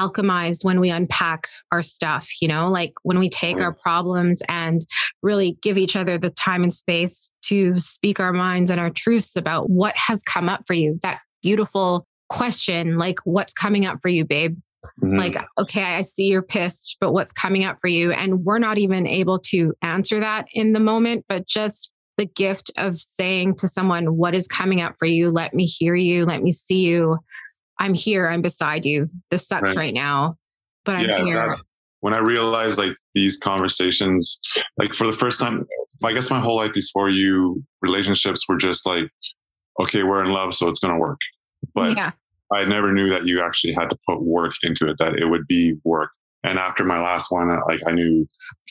[0.00, 4.80] alchemized when we unpack our stuff, you know, like when we take our problems and
[5.22, 9.36] really give each other the time and space to speak our minds and our truths
[9.36, 10.98] about what has come up for you.
[11.02, 14.56] That beautiful question, like, what's coming up for you, babe?
[15.02, 15.16] Mm-hmm.
[15.16, 18.12] Like, okay, I see you're pissed, but what's coming up for you?
[18.12, 22.70] And we're not even able to answer that in the moment, but just the gift
[22.76, 25.30] of saying to someone, what is coming up for you?
[25.30, 26.24] Let me hear you.
[26.24, 27.18] Let me see you.
[27.80, 28.28] I'm here.
[28.28, 29.10] I'm beside you.
[29.30, 30.36] This sucks right, right now,
[30.84, 31.56] but I'm yeah, here.
[32.00, 34.40] When I realized like these conversations,
[34.78, 35.66] like for the first time,
[36.04, 39.10] I guess my whole life before you, relationships were just like,
[39.80, 41.18] okay, we're in love, so it's going to work.
[41.74, 42.12] But yeah.
[42.52, 45.46] I never knew that you actually had to put work into it, that it would
[45.46, 46.10] be work.
[46.42, 48.26] And after my last one, like I knew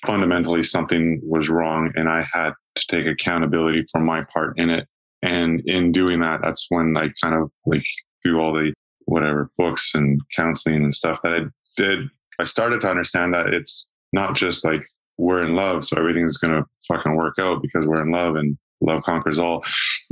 [0.05, 4.87] fundamentally something was wrong and I had to take accountability for my part in it.
[5.21, 7.83] And in doing that, that's when I kind of like
[8.23, 8.73] through all the
[9.09, 11.39] whatever books and counseling and stuff that I
[11.77, 14.85] did, I started to understand that it's not just like
[15.17, 19.03] we're in love, so everything's gonna fucking work out because we're in love and love
[19.03, 19.61] conquers all.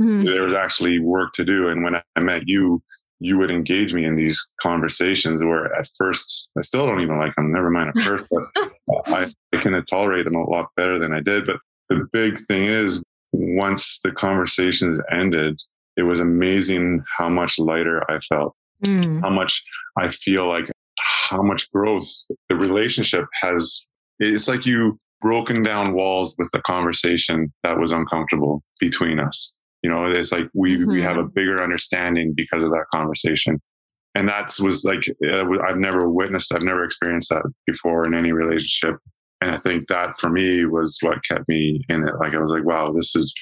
[0.00, 0.24] Mm-hmm.
[0.24, 1.68] There was actually work to do.
[1.68, 2.82] And when I met you,
[3.20, 7.34] you would engage me in these conversations where at first I still don't even like
[7.34, 7.52] them.
[7.52, 8.68] Never mind at first, but
[9.06, 11.46] I, I can tolerate them a lot better than I did.
[11.46, 11.56] But
[11.88, 15.60] the big thing is once the conversations ended,
[15.96, 19.20] it was amazing how much lighter I felt, mm.
[19.20, 19.62] how much
[19.98, 20.70] I feel like
[21.28, 22.08] how much growth
[22.48, 23.86] the relationship has.
[24.18, 29.54] It's like you broken down walls with the conversation that was uncomfortable between us.
[29.82, 30.90] You know, it's like we mm-hmm.
[30.90, 33.60] we have a bigger understanding because of that conversation,
[34.14, 38.32] and that was like uh, I've never witnessed, I've never experienced that before in any
[38.32, 38.98] relationship.
[39.40, 42.14] And I think that for me was what kept me in it.
[42.18, 43.32] Like I was like, wow, this is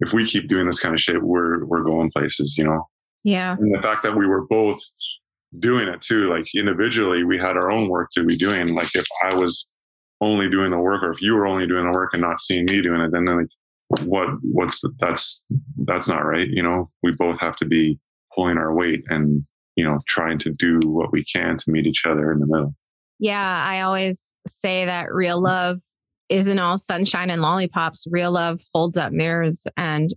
[0.00, 2.84] if we keep doing this kind of shit, we're we're going places, you know.
[3.26, 3.56] Yeah.
[3.58, 4.80] And the fact that we were both
[5.58, 8.74] doing it too, like individually, we had our own work to be doing.
[8.74, 9.68] Like if I was
[10.20, 12.64] only doing the work, or if you were only doing the work and not seeing
[12.64, 13.48] me doing it, then like
[14.04, 15.44] what what's that's
[15.84, 17.98] that's not right you know we both have to be
[18.34, 19.44] pulling our weight and
[19.76, 22.74] you know trying to do what we can to meet each other in the middle
[23.18, 25.78] yeah i always say that real love
[26.28, 30.10] isn't all sunshine and lollipops real love holds up mirrors and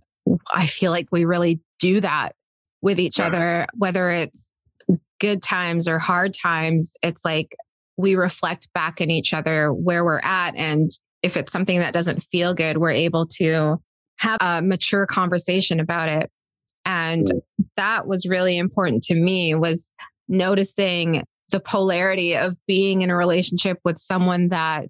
[0.52, 2.34] i feel like we really do that
[2.82, 3.26] with each yeah.
[3.26, 4.54] other whether it's
[5.20, 7.54] good times or hard times it's like
[7.96, 10.90] we reflect back in each other where we're at and
[11.22, 13.80] if it's something that doesn't feel good, we're able to
[14.16, 16.30] have a mature conversation about it.
[16.84, 17.30] And
[17.76, 19.92] that was really important to me was
[20.28, 24.88] noticing the polarity of being in a relationship with someone that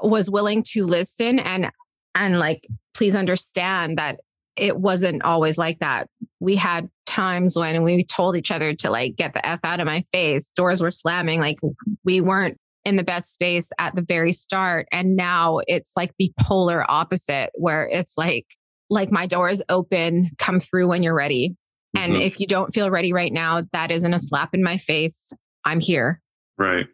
[0.00, 1.70] was willing to listen and
[2.14, 4.18] and like please understand that
[4.60, 6.08] it wasn't always like that.
[6.38, 9.86] We had times when we told each other to like get the F out of
[9.86, 11.58] my face, doors were slamming, like
[12.04, 14.86] we weren't in the best space at the very start.
[14.92, 18.46] And now it's like the polar opposite where it's like
[18.90, 21.56] like my door is open come through when you're ready.
[21.96, 22.22] And mm-hmm.
[22.22, 25.32] if you don't feel ready right now that isn't a slap in my face.
[25.64, 26.20] I'm here.
[26.58, 26.86] Right.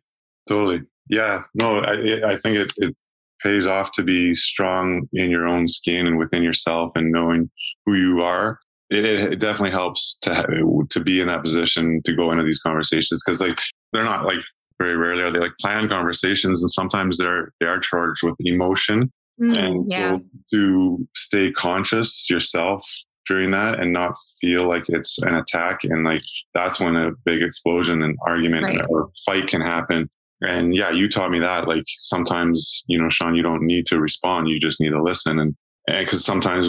[0.48, 0.82] Totally.
[1.08, 1.42] Yeah.
[1.54, 2.96] No i i think it, it
[3.42, 7.50] pays off to be strong in your own skin and within yourself and knowing
[7.84, 8.58] who you are
[8.90, 10.46] it, it definitely helps to have,
[10.90, 13.58] to be in that position to go into these conversations because like
[13.92, 14.38] they're not like
[14.78, 19.10] very rarely are they like planned conversations and sometimes they're they are charged with emotion
[19.40, 20.16] mm, and yeah.
[20.16, 20.22] so
[20.52, 22.86] to stay conscious yourself
[23.26, 26.22] during that and not feel like it's an attack and like
[26.54, 28.82] that's when a big explosion and argument right.
[28.88, 30.08] or fight can happen
[30.40, 33.98] and yeah you taught me that like sometimes you know sean you don't need to
[33.98, 35.54] respond you just need to listen and
[35.86, 36.68] because sometimes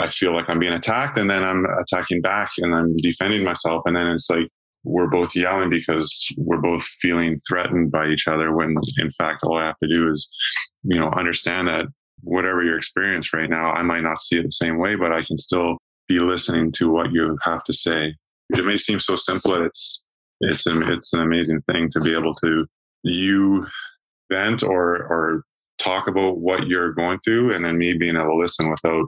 [0.00, 3.82] I feel like I'm being attacked and then I'm attacking back and I'm defending myself.
[3.86, 4.48] And then it's like,
[4.82, 9.56] we're both yelling because we're both feeling threatened by each other when in fact all
[9.56, 10.30] I have to do is,
[10.82, 11.86] you know, understand that
[12.22, 15.22] whatever your experience right now, I might not see it the same way, but I
[15.22, 18.14] can still be listening to what you have to say.
[18.50, 20.03] It may seem so simple, that it's
[20.40, 22.66] it's an it's an amazing thing to be able to
[23.02, 23.60] you
[24.30, 25.44] vent or or
[25.78, 29.06] talk about what you're going through and then me being able to listen without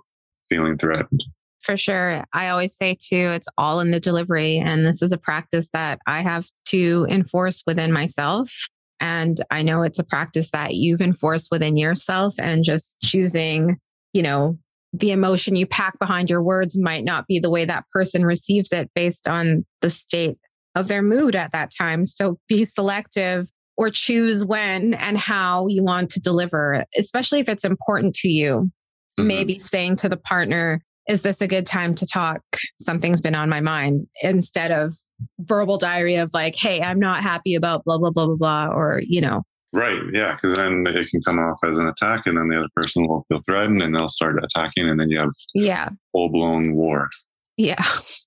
[0.49, 1.22] feeling threatened.
[1.61, 2.24] For sure.
[2.33, 4.59] I always say too, it's all in the delivery.
[4.59, 8.53] And this is a practice that I have to enforce within myself.
[9.01, 13.79] And I know it's a practice that you've enforced within yourself and just choosing,
[14.12, 14.59] you know,
[14.93, 18.72] the emotion you pack behind your words might not be the way that person receives
[18.72, 20.39] it based on the state
[20.77, 22.07] of their mood at that time.
[22.07, 27.64] So be selective or choose when and how you want to deliver, especially if it's
[27.64, 28.70] important to you.
[29.18, 29.27] Mm-hmm.
[29.27, 32.41] Maybe saying to the partner, is this a good time to talk?
[32.81, 34.93] Something's been on my mind instead of
[35.41, 39.01] verbal diary of like, hey, I'm not happy about blah, blah, blah, blah, blah, or,
[39.05, 39.43] you know.
[39.72, 40.01] Right.
[40.12, 40.35] Yeah.
[40.35, 43.24] Because then it can come off as an attack and then the other person will
[43.29, 47.09] feel threatened and they'll start attacking and then you have yeah full blown war.
[47.57, 47.85] Yeah.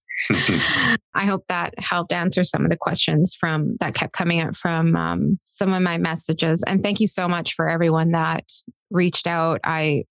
[1.14, 4.96] I hope that helped answer some of the questions from that kept coming up from
[4.96, 6.64] um, some of my messages.
[6.66, 8.52] And thank you so much for everyone that
[8.92, 9.62] reached out.
[9.64, 10.04] I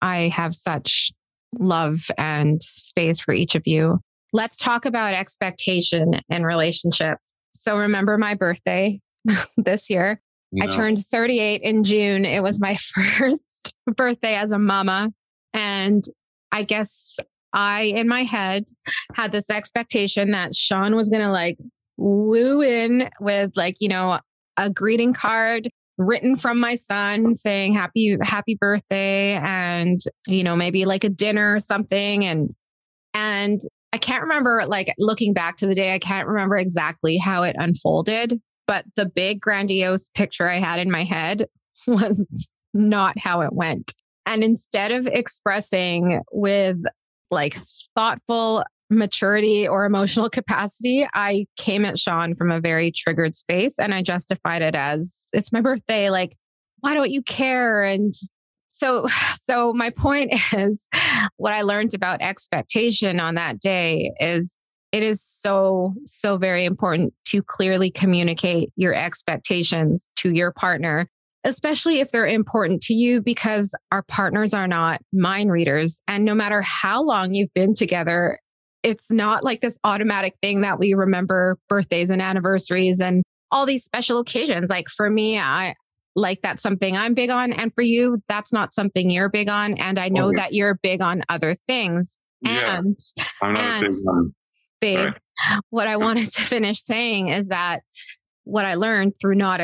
[0.00, 1.10] I have such
[1.58, 4.00] love and space for each of you.
[4.32, 7.18] Let's talk about expectation and relationship.
[7.52, 9.00] So remember my birthday
[9.56, 10.20] this year.
[10.52, 10.64] No.
[10.64, 12.24] I turned 38 in June.
[12.24, 12.76] It was my
[13.18, 15.10] first birthday as a mama.
[15.52, 16.04] And
[16.52, 17.18] I guess
[17.52, 18.64] I, in my head,
[19.14, 21.58] had this expectation that Sean was going to like
[21.96, 24.20] woo in with like, you know,
[24.56, 30.84] a greeting card written from my son saying happy happy birthday and you know maybe
[30.84, 32.24] like a dinner or something.
[32.24, 32.54] And
[33.14, 33.60] and
[33.92, 37.56] I can't remember like looking back to the day I can't remember exactly how it
[37.58, 41.46] unfolded but the big grandiose picture I had in my head
[41.88, 42.24] was
[42.72, 43.94] not how it went.
[44.26, 46.76] And instead of expressing with
[47.30, 47.56] like
[47.94, 53.92] thoughtful maturity or emotional capacity, I came at Sean from a very triggered space and
[53.92, 56.10] I justified it as it's my birthday.
[56.10, 56.36] Like,
[56.80, 57.84] why don't you care?
[57.84, 58.14] And
[58.70, 59.08] so,
[59.48, 60.88] so my point is
[61.36, 64.58] what I learned about expectation on that day is
[64.90, 71.10] it is so, so very important to clearly communicate your expectations to your partner
[71.44, 76.00] especially if they're important to you because our partners are not mind readers.
[76.08, 78.38] And no matter how long you've been together,
[78.82, 83.84] it's not like this automatic thing that we remember birthdays and anniversaries and all these
[83.84, 84.70] special occasions.
[84.70, 85.74] Like for me, I
[86.14, 87.52] like that's something I'm big on.
[87.52, 89.78] And for you, that's not something you're big on.
[89.78, 90.42] And I know oh, yeah.
[90.42, 92.18] that you're big on other things.
[92.40, 92.98] Yeah, and,
[93.42, 94.34] I'm not and, big on.
[94.80, 95.12] Babe,
[95.70, 97.82] what I wanted to finish saying is that
[98.44, 99.60] what I learned through not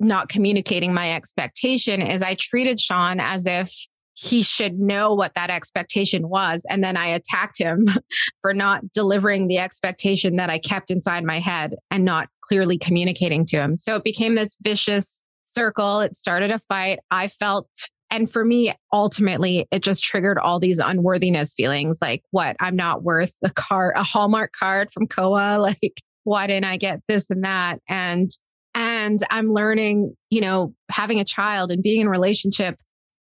[0.00, 5.50] not communicating my expectation is I treated Sean as if he should know what that
[5.50, 6.64] expectation was.
[6.70, 7.88] And then I attacked him
[8.40, 13.44] for not delivering the expectation that I kept inside my head and not clearly communicating
[13.46, 13.76] to him.
[13.76, 16.00] So it became this vicious circle.
[16.00, 17.00] It started a fight.
[17.10, 17.68] I felt,
[18.08, 22.56] and for me, ultimately, it just triggered all these unworthiness feelings like, what?
[22.60, 25.56] I'm not worth a card, a Hallmark card from Koa.
[25.58, 27.80] Like, why didn't I get this and that?
[27.86, 28.30] And
[28.74, 32.78] and I'm learning, you know, having a child and being in a relationship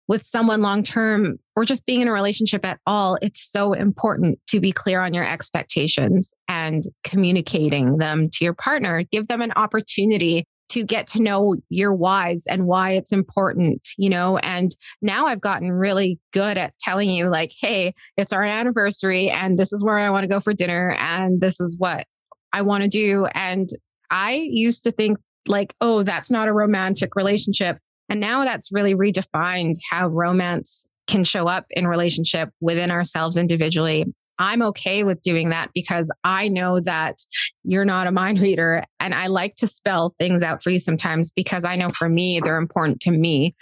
[0.07, 4.39] with someone long term or just being in a relationship at all, it's so important
[4.47, 9.03] to be clear on your expectations and communicating them to your partner.
[9.11, 14.09] Give them an opportunity to get to know your whys and why it's important, you
[14.09, 14.37] know.
[14.39, 19.57] And now I've gotten really good at telling you, like, hey, it's our anniversary and
[19.57, 22.07] this is where I want to go for dinner and this is what
[22.51, 23.27] I want to do.
[23.33, 23.69] And
[24.09, 27.77] I used to think like, oh, that's not a romantic relationship.
[28.09, 34.05] And now that's really redefined how romance can show up in relationship within ourselves individually.
[34.39, 37.17] I'm okay with doing that because I know that
[37.63, 38.83] you're not a mind reader.
[38.99, 42.39] And I like to spell things out for you sometimes because I know for me,
[42.43, 43.55] they're important to me.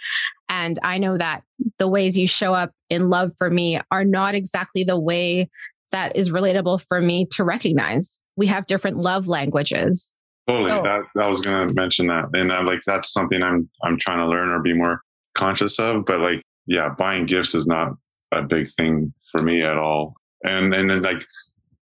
[0.48, 1.42] And I know that
[1.78, 5.50] the ways you show up in love for me are not exactly the way
[5.92, 8.22] that is relatable for me to recognize.
[8.36, 10.14] We have different love languages.
[10.48, 10.70] Totally.
[10.70, 12.26] So, that, I was going to mention that.
[12.34, 15.00] And I, like, that's something I'm, I'm trying to learn or be more
[15.34, 16.04] conscious of.
[16.04, 17.92] But like, yeah, buying gifts is not
[18.32, 20.14] a big thing for me at all.
[20.42, 21.22] And, and then like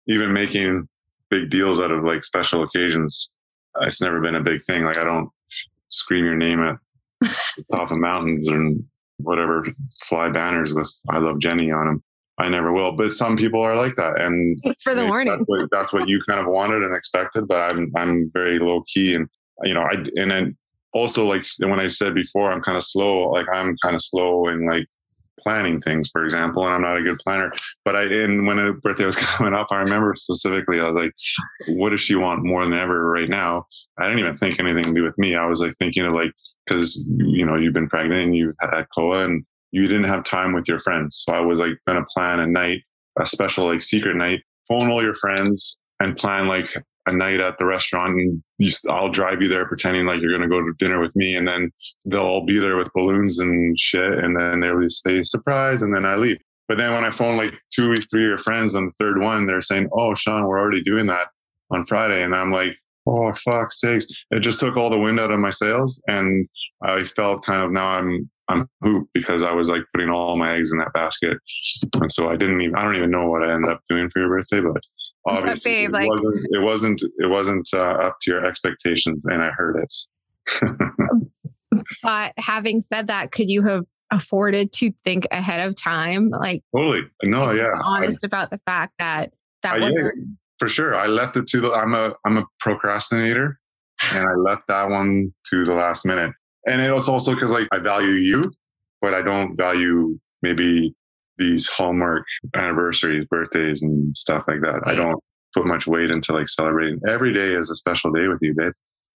[0.07, 0.89] even making
[1.31, 3.33] big deals out of like special occasions,
[3.83, 4.85] it's never been a big thing.
[4.85, 5.31] Like I don't
[5.89, 6.77] scream your name at
[7.21, 8.85] the top of mountains and
[9.19, 9.67] whatever,
[10.05, 12.03] fly banners with I love Jenny on them.
[12.41, 12.93] I never will.
[12.93, 15.33] But some people are like that, and it's for the warning.
[15.33, 17.47] That's what, that's what, you kind of wanted and expected.
[17.47, 19.29] But I'm I'm very low key, and
[19.63, 20.57] you know, I and then
[20.93, 23.31] also like when I said before, I'm kind of slow.
[23.31, 24.87] Like I'm kind of slow in like
[25.43, 27.53] planning things, for example, and I'm not a good planner.
[27.85, 31.13] But I and when a birthday was coming up, I remember specifically, I was like,
[31.77, 33.67] "What does she want more than ever right now?"
[33.99, 35.35] I didn't even think anything to do with me.
[35.35, 36.33] I was like thinking of like
[36.67, 40.53] because you know you've been pregnant and you've had Koa and you didn't have time
[40.53, 41.23] with your friends.
[41.25, 42.83] So I was like gonna plan a night,
[43.19, 46.75] a special like secret night, phone all your friends and plan like
[47.07, 50.49] a night at the restaurant and you, I'll drive you there pretending like you're going
[50.49, 51.35] to go to dinner with me.
[51.35, 51.71] And then
[52.05, 54.13] they'll all be there with balloons and shit.
[54.19, 55.83] And then they'll say surprise.
[55.83, 56.37] And then I leave.
[56.69, 59.21] But then when I phone like two or three of your friends on the third
[59.21, 61.29] one, they're saying, Oh, Sean, we're already doing that
[61.71, 62.23] on Friday.
[62.23, 65.51] And I'm like, oh fuck's sakes it just took all the wind out of my
[65.51, 66.47] sails and
[66.83, 70.57] i felt kind of now i'm i'm hooped because i was like putting all my
[70.57, 71.39] eggs in that basket
[72.01, 74.21] and so i didn't even i don't even know what i ended up doing for
[74.21, 74.83] your birthday but
[75.27, 79.43] obviously babe, it, like, wasn't, it wasn't it wasn't uh, up to your expectations and
[79.43, 79.95] i heard it
[82.03, 87.03] but having said that could you have afforded to think ahead of time like totally
[87.23, 89.33] no yeah honest I, about the fact that
[89.63, 90.25] that I, wasn't yeah
[90.61, 90.95] for sure.
[90.95, 91.73] I left it to the.
[91.73, 93.59] I'm a I'm a procrastinator,
[94.13, 96.33] and I left that one to the last minute.
[96.67, 98.43] And it's also because like I value you,
[99.01, 100.95] but I don't value maybe
[101.39, 104.83] these hallmark anniversaries, birthdays, and stuff like that.
[104.85, 105.19] I don't
[105.55, 107.01] put much weight into like celebrating.
[107.09, 108.73] Every day is a special day with you, babe.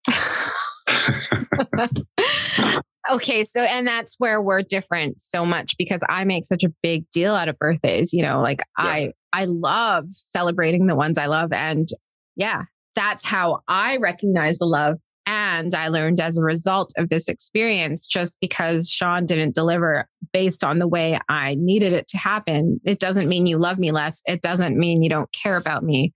[3.10, 7.08] okay so and that's where we're different so much because i make such a big
[7.10, 8.84] deal out of birthdays you know like yeah.
[8.84, 11.88] i i love celebrating the ones i love and
[12.36, 12.62] yeah
[12.94, 14.96] that's how i recognize the love
[15.26, 20.64] and i learned as a result of this experience just because sean didn't deliver based
[20.64, 24.22] on the way i needed it to happen it doesn't mean you love me less
[24.26, 26.12] it doesn't mean you don't care about me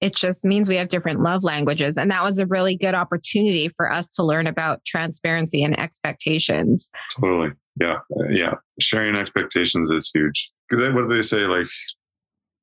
[0.00, 1.98] it just means we have different love languages.
[1.98, 6.90] And that was a really good opportunity for us to learn about transparency and expectations.
[7.20, 7.50] Totally.
[7.78, 7.98] Yeah.
[8.30, 8.54] Yeah.
[8.80, 10.50] Sharing expectations is huge.
[10.70, 11.40] What do they say?
[11.40, 11.66] Like,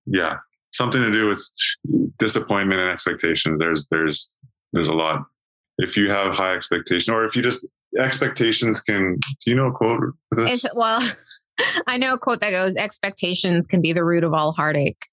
[0.08, 0.38] yeah,
[0.72, 1.44] something to do with
[2.18, 3.60] disappointment and expectations.
[3.60, 4.36] There's, there's,
[4.74, 5.24] there's a lot.
[5.78, 7.68] If you have high expectation, or if you just
[8.00, 10.14] expectations can, do you know a quote?
[10.74, 11.08] Well,
[11.88, 15.06] I know a quote that goes, expectations can be the root of all heartache.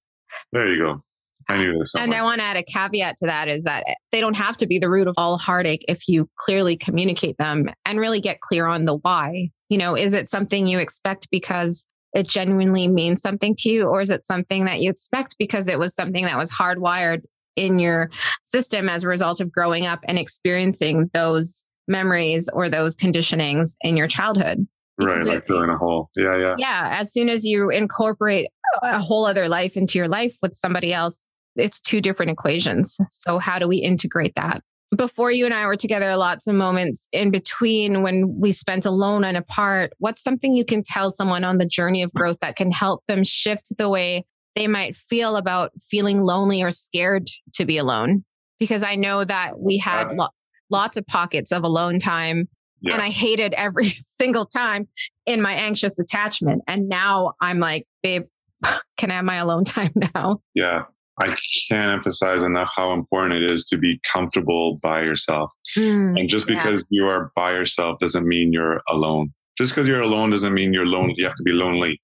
[0.52, 1.04] There you go.
[1.48, 4.20] I knew there And I want to add a caveat to that is that they
[4.20, 8.00] don't have to be the root of all heartache if you clearly communicate them and
[8.00, 9.50] really get clear on the why.
[9.68, 14.00] You know, is it something you expect because it genuinely means something to you, or
[14.00, 17.22] is it something that you expect because it was something that was hardwired
[17.56, 18.10] in your
[18.44, 23.96] system as a result of growing up and experiencing those memories or those conditionings in
[23.96, 24.66] your childhood?
[24.98, 26.10] Because right, like filling a hole.
[26.16, 26.54] Yeah, yeah.
[26.58, 26.88] Yeah.
[27.00, 28.48] As soon as you incorporate
[28.82, 32.98] a whole other life into your life with somebody else, it's two different equations.
[33.08, 34.62] So, how do we integrate that?
[34.96, 39.24] Before you and I were together, lots of moments in between when we spent alone
[39.24, 39.92] and apart.
[39.98, 43.24] What's something you can tell someone on the journey of growth that can help them
[43.24, 44.24] shift the way
[44.54, 48.24] they might feel about feeling lonely or scared to be alone?
[48.58, 50.28] Because I know that we had lo-
[50.70, 52.48] lots of pockets of alone time.
[52.80, 52.94] Yeah.
[52.94, 54.88] And I hated every single time
[55.26, 56.62] in my anxious attachment.
[56.68, 58.24] And now I'm like, babe,
[58.96, 60.40] can I have my alone time now?
[60.54, 60.84] Yeah.
[61.20, 61.36] I
[61.68, 65.52] can't emphasize enough how important it is to be comfortable by yourself.
[65.76, 67.02] Mm, and just because yeah.
[67.02, 69.32] you are by yourself doesn't mean you're alone.
[69.56, 71.14] Just because you're alone doesn't mean you're lonely.
[71.16, 72.00] You have to be lonely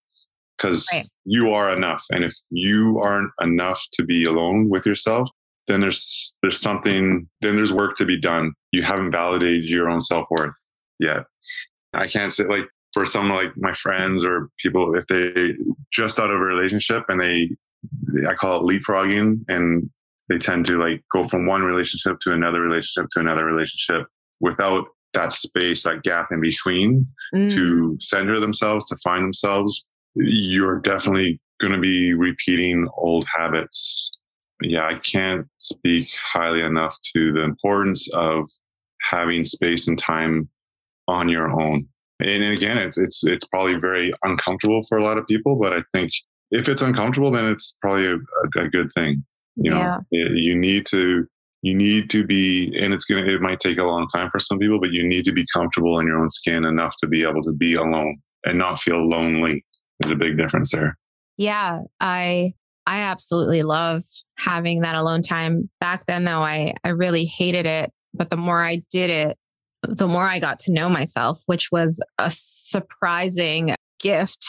[0.61, 1.06] because right.
[1.24, 2.04] you are enough.
[2.11, 5.30] And if you aren't enough to be alone with yourself,
[5.68, 8.52] then there's there's something then there's work to be done.
[8.72, 10.54] You haven't validated your own self worth
[10.98, 11.24] yet.
[11.94, 15.54] I can't say like for some like my friends or people if they
[15.92, 17.50] just out of a relationship and they
[18.28, 19.88] I call it leapfrogging, and
[20.28, 24.06] they tend to like go from one relationship to another relationship to another relationship
[24.40, 24.84] without
[25.14, 27.50] that space, that gap in between mm.
[27.50, 29.86] to center themselves, to find themselves.
[30.14, 34.11] You're definitely going to be repeating old habits.
[34.62, 38.50] Yeah, I can't speak highly enough to the importance of
[39.02, 40.48] having space and time
[41.08, 41.86] on your own.
[42.20, 45.82] And again, it's it's it's probably very uncomfortable for a lot of people, but I
[45.94, 46.11] think
[46.50, 49.24] if it's uncomfortable, then it's probably a, a good thing.
[49.56, 49.98] You yeah.
[50.12, 51.26] know, you need to
[51.62, 54.58] you need to be, and it's gonna it might take a long time for some
[54.58, 57.42] people, but you need to be comfortable in your own skin enough to be able
[57.42, 59.64] to be alone and not feel lonely.
[60.01, 60.96] There's a big difference there.
[61.36, 62.55] Yeah, I
[62.86, 64.03] I absolutely love
[64.36, 65.70] having that alone time.
[65.80, 69.38] Back then, though, I I really hated it, but the more I did it,
[69.82, 74.44] the more I got to know myself, which was a surprising gift.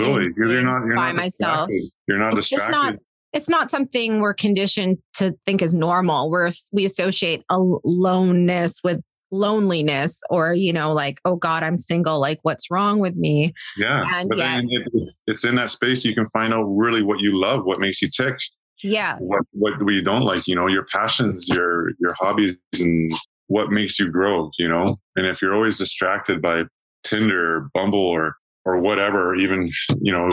[0.00, 1.70] Totally, because you're not you're by not myself.
[2.06, 2.72] You're not it's distracted.
[2.72, 2.94] Not,
[3.32, 6.30] it's not something we're conditioned to think is normal.
[6.30, 9.00] We're we associate aloneness with
[9.30, 13.52] loneliness or you know like oh god i'm single like what's wrong with me?
[13.76, 17.02] Yeah and but yet, then it's, it's in that space you can find out really
[17.02, 18.36] what you love what makes you tick
[18.82, 19.16] yeah.
[19.18, 23.12] what what we don't like you know your passions your your hobbies and
[23.46, 24.98] what makes you grow you know?
[25.16, 26.62] And if you're always distracted by
[27.04, 29.70] tinder or bumble or or whatever, even,
[30.00, 30.28] you know,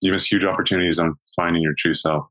[0.00, 2.24] you miss huge opportunities on finding your true self.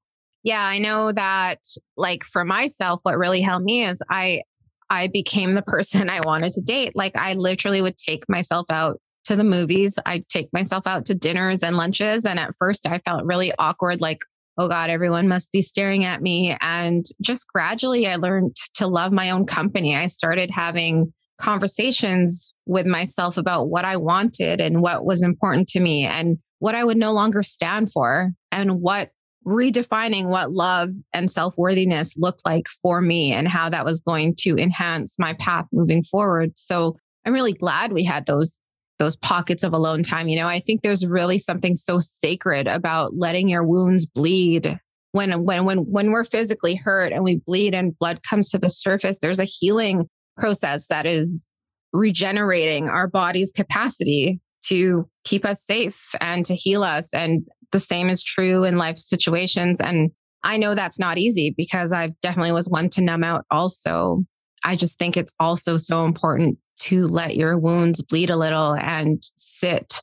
[0.43, 1.59] Yeah, I know that
[1.97, 4.43] like for myself, what really helped me is I
[4.91, 6.91] I became the person I wanted to date.
[6.93, 9.97] Like I literally would take myself out to the movies.
[10.05, 12.25] I'd take myself out to dinners and lunches.
[12.25, 14.23] And at first I felt really awkward, like,
[14.57, 16.57] oh God, everyone must be staring at me.
[16.59, 19.95] And just gradually, I learned to love my own company.
[19.95, 25.79] I started having conversations with myself about what I wanted and what was important to
[25.79, 29.09] me and what I would no longer stand for and what
[29.45, 34.35] redefining what love and self worthiness looked like for me and how that was going
[34.39, 36.51] to enhance my path moving forward.
[36.57, 38.61] So I'm really glad we had those
[38.99, 40.27] those pockets of alone time.
[40.27, 44.79] You know, I think there's really something so sacred about letting your wounds bleed.
[45.13, 48.69] When when when when we're physically hurt and we bleed and blood comes to the
[48.69, 51.51] surface, there's a healing process that is
[51.93, 57.13] regenerating our body's capacity to keep us safe and to heal us.
[57.13, 59.79] And the same is true in life situations.
[59.79, 60.11] And
[60.43, 64.23] I know that's not easy because I definitely was one to numb out also.
[64.63, 69.21] I just think it's also so important to let your wounds bleed a little and
[69.35, 70.01] sit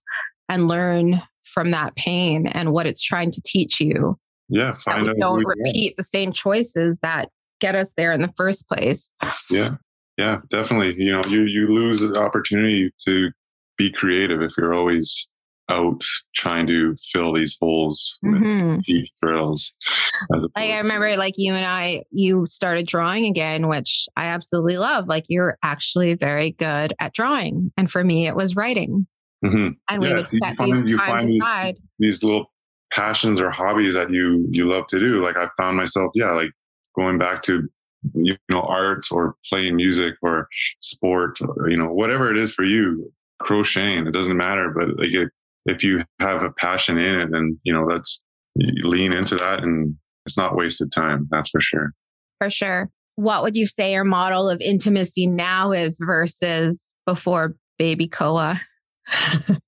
[0.49, 4.16] and learn from that pain and what it's trying to teach you.
[4.49, 5.09] Yeah, so find.
[5.19, 7.29] Don't repeat the same choices that
[7.61, 9.14] get us there in the first place.
[9.51, 9.77] Yeah,
[10.16, 10.95] yeah, definitely.
[11.03, 13.31] You know, you you lose the opportunity to
[13.77, 15.29] be creative if you're always
[15.69, 16.03] out
[16.35, 18.77] trying to fill these holes mm-hmm.
[18.77, 19.73] with deep thrills.
[20.31, 25.07] Like I remember, like you and I, you started drawing again, which I absolutely love.
[25.09, 29.07] Like you're actually very good at drawing, and for me, it was writing.
[29.45, 29.69] Mm-hmm.
[29.89, 31.77] And we would set find, these times aside.
[31.99, 32.53] These, these little
[32.93, 35.23] passions or hobbies that you you love to do.
[35.25, 36.51] Like I found myself, yeah, like
[36.97, 37.69] going back to
[38.14, 40.49] you know art or playing music or
[40.81, 45.12] sport or you know whatever it is for you crocheting it doesn't matter but like
[45.12, 45.29] it,
[45.69, 48.23] if you have a passion in it, then you know that's
[48.57, 49.97] lean into that, and
[50.27, 51.29] it's not wasted time.
[51.31, 51.93] That's for sure.
[52.39, 52.91] For sure.
[53.16, 58.61] What would you say your model of intimacy now is versus before baby Koa?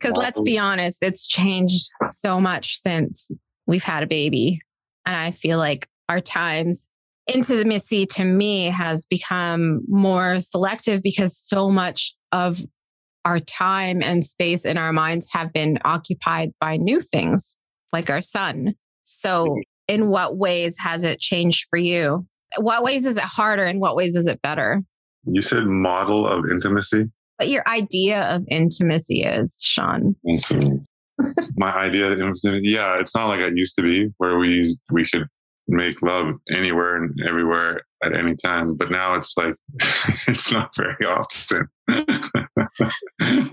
[0.00, 3.30] Because let's be honest, it's changed so much since
[3.66, 4.60] we've had a baby.
[5.04, 6.86] And I feel like our times
[7.26, 12.60] intimacy to me has become more selective because so much of
[13.24, 17.58] our time and space in our minds have been occupied by new things
[17.92, 18.74] like our son.
[19.02, 19.60] So, mm-hmm.
[19.88, 22.26] in what ways has it changed for you?
[22.56, 24.82] What ways is it harder and what ways is it better?
[25.24, 27.04] You said model of intimacy.
[27.36, 30.16] What your idea of intimacy is, Sean.
[31.56, 35.04] My idea of intimacy, yeah, it's not like it used to be where we we
[35.04, 35.26] could
[35.68, 38.74] make love anywhere and everywhere at any time.
[38.76, 39.54] But now it's like
[40.28, 41.68] it's not very often.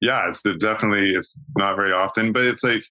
[0.00, 2.82] yeah, it's definitely it's not very often, but it's like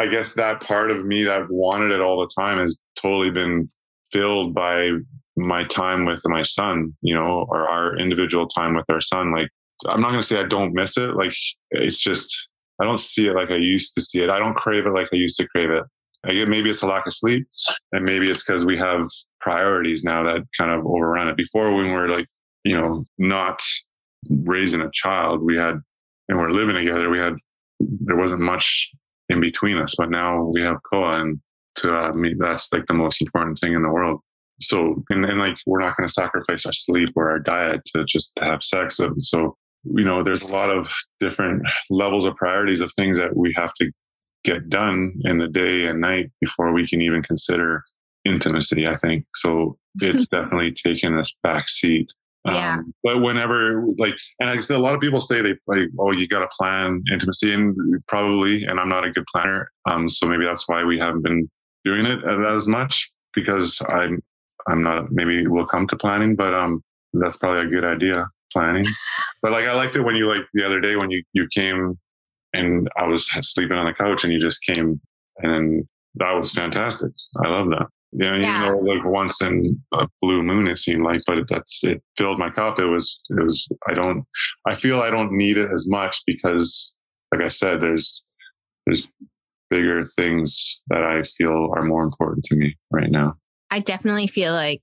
[0.00, 3.70] I guess that part of me that wanted it all the time has totally been
[4.10, 4.90] filled by
[5.36, 9.32] my time with my son, you know, or our individual time with our son.
[9.32, 9.48] Like
[9.88, 11.14] I'm not gonna say I don't miss it.
[11.14, 11.34] Like
[11.70, 12.48] it's just
[12.80, 14.30] I don't see it like I used to see it.
[14.30, 15.84] I don't crave it like I used to crave it.
[16.24, 17.48] Again, maybe it's a lack of sleep,
[17.90, 19.04] and maybe it's because we have
[19.40, 21.36] priorities now that kind of overrun it.
[21.36, 22.28] Before, when we are like,
[22.64, 23.60] you know, not
[24.28, 25.80] raising a child, we had,
[26.28, 27.34] and we're living together, we had,
[27.80, 28.90] there wasn't much
[29.28, 29.94] in between us.
[29.96, 31.40] But now we have Koa, and
[31.76, 34.20] to uh, me, that's like the most important thing in the world.
[34.60, 38.04] So, and, and like, we're not going to sacrifice our sleep or our diet to
[38.04, 39.00] just to have sex.
[39.18, 40.86] So, you know, there's a lot of
[41.18, 43.90] different levels of priorities of things that we have to
[44.44, 47.84] get done in the day and night before we can even consider
[48.24, 49.24] intimacy, I think.
[49.34, 52.12] So it's definitely taken this back seat.
[52.44, 52.74] Yeah.
[52.74, 56.10] Um, but whenever, like, and I said, a lot of people say they like, oh,
[56.10, 57.76] you got to plan intimacy, and
[58.08, 61.48] probably, and I'm not a good planner, um, so maybe that's why we haven't been
[61.84, 64.20] doing it as much because I'm,
[64.68, 65.12] I'm not.
[65.12, 66.82] Maybe we'll come to planning, but um,
[67.12, 68.86] that's probably a good idea, planning.
[69.42, 71.98] but like, I liked it when you like the other day when you you came
[72.54, 75.00] and I was sleeping on the couch and you just came
[75.38, 75.86] and
[76.16, 77.12] that was fantastic.
[77.42, 77.86] I love that.
[78.12, 78.64] You know, yeah.
[78.64, 82.38] you know, like once in a blue moon, it seemed like, but that's, it filled
[82.38, 82.78] my cup.
[82.78, 84.24] It was, it was, I don't,
[84.66, 86.94] I feel I don't need it as much because
[87.32, 88.24] like I said, there's,
[88.84, 89.08] there's
[89.70, 93.36] bigger things that I feel are more important to me right now.
[93.70, 94.82] I definitely feel like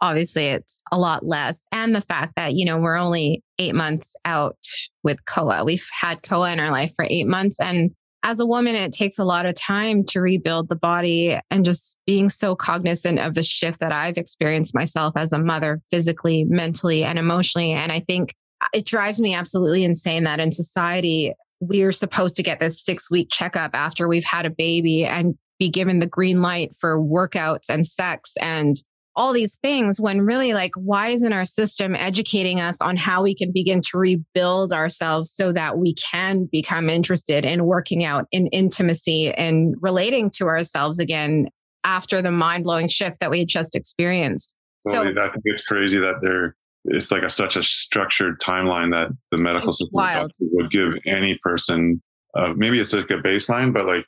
[0.00, 1.64] obviously it's a lot less.
[1.72, 4.64] And the fact that, you know, we're only eight months out
[5.02, 5.64] with Koa.
[5.64, 7.58] We've had Koa in our life for eight months.
[7.58, 7.90] And
[8.22, 11.96] as a woman, it takes a lot of time to rebuild the body and just
[12.06, 17.02] being so cognizant of the shift that I've experienced myself as a mother, physically, mentally,
[17.02, 17.72] and emotionally.
[17.72, 18.34] And I think
[18.74, 23.28] it drives me absolutely insane that in society, we're supposed to get this six week
[23.30, 27.86] checkup after we've had a baby and be given the green light for workouts and
[27.86, 28.76] sex and
[29.20, 33.34] all these things when really like why isn't our system educating us on how we
[33.34, 38.46] can begin to rebuild ourselves so that we can become interested in working out in
[38.46, 41.50] intimacy and relating to ourselves again
[41.84, 44.56] after the mind-blowing shift that we had just experienced?
[44.86, 46.56] Well, so i think it's crazy that there
[46.86, 52.00] it's like a, such a structured timeline that the medical system would give any person
[52.34, 54.04] uh, maybe it's like a baseline but like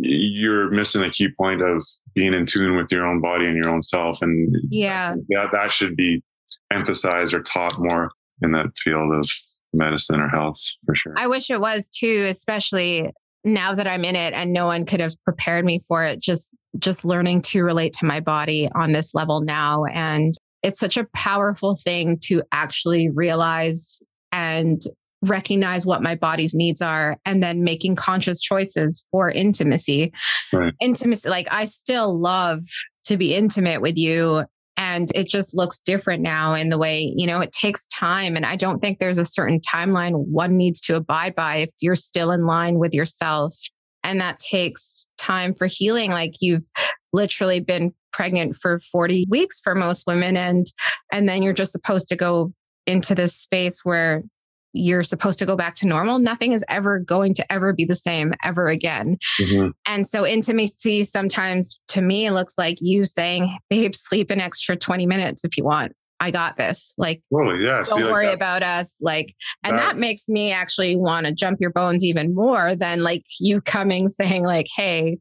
[0.00, 3.68] you're missing a key point of being in tune with your own body and your
[3.68, 5.14] own self and yeah.
[5.28, 6.22] that, that should be
[6.72, 8.10] emphasized or taught more
[8.42, 9.28] in that field of
[9.72, 11.14] medicine or health for sure.
[11.16, 13.10] I wish it was too especially
[13.44, 16.52] now that i'm in it and no one could have prepared me for it just
[16.78, 19.84] just learning to relate to my body on this level now.
[19.84, 24.02] And it's such a powerful thing to actually realize
[24.32, 24.80] and
[25.22, 30.12] recognize what my body's needs are and then making conscious choices for intimacy.
[30.52, 30.74] Right.
[30.80, 32.62] Intimacy, like I still love
[33.06, 34.44] to be intimate with you.
[34.76, 38.36] And it just looks different now in the way, you know, it takes time.
[38.36, 41.96] And I don't think there's a certain timeline one needs to abide by if you're
[41.96, 43.54] still in line with yourself.
[44.04, 46.10] And that takes time for healing.
[46.10, 46.70] Like you've
[47.12, 50.36] literally been pregnant for 40 weeks for most women.
[50.36, 50.66] And,
[51.10, 52.52] and then you're just supposed to go
[52.86, 54.22] into this space where
[54.72, 56.18] you're supposed to go back to normal.
[56.18, 59.18] Nothing is ever going to ever be the same ever again.
[59.40, 59.70] Mm-hmm.
[59.86, 65.06] And so intimacy sometimes to me looks like you saying, babe, sleep an extra 20
[65.06, 65.92] minutes if you want.
[66.18, 66.94] I got this.
[66.96, 67.82] Like, totally, yeah.
[67.82, 68.96] Don't See, worry like about us.
[69.02, 73.02] Like, and that, that makes me actually want to jump your bones even more than
[73.02, 75.18] like you coming saying, like, hey,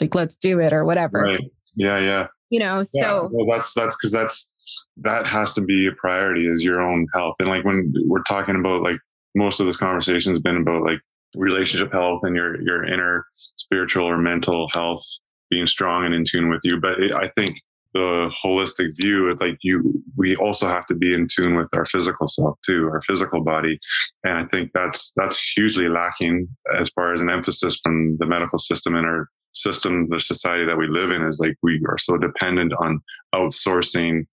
[0.00, 1.22] like, let's do it or whatever.
[1.22, 1.40] Right.
[1.74, 1.98] Yeah.
[1.98, 2.26] Yeah.
[2.48, 4.52] You know, so well, that's, that's because that's,
[5.00, 7.36] that has to be a priority is your own health.
[7.38, 8.98] And like when we're talking about like
[9.34, 10.98] most of this conversation has been about like
[11.36, 13.24] relationship health and your your inner
[13.56, 15.04] spiritual or mental health
[15.50, 16.78] being strong and in tune with you.
[16.80, 17.56] But it, I think
[17.92, 21.84] the holistic view, is like you, we also have to be in tune with our
[21.84, 23.78] physical self too, our physical body.
[24.22, 26.48] And I think that's that's hugely lacking
[26.78, 30.78] as far as an emphasis from the medical system and our system, the society that
[30.78, 33.00] we live in is like we are so dependent on
[33.34, 34.26] outsourcing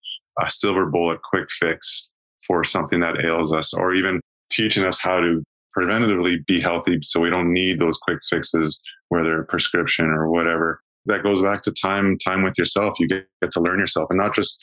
[0.43, 2.09] a silver bullet quick fix
[2.45, 5.43] for something that ails us, or even teaching us how to
[5.77, 10.81] preventatively be healthy so we don't need those quick fixes, whether prescription or whatever.
[11.05, 12.95] That goes back to time, time with yourself.
[12.99, 14.59] You get, get to learn yourself and not just,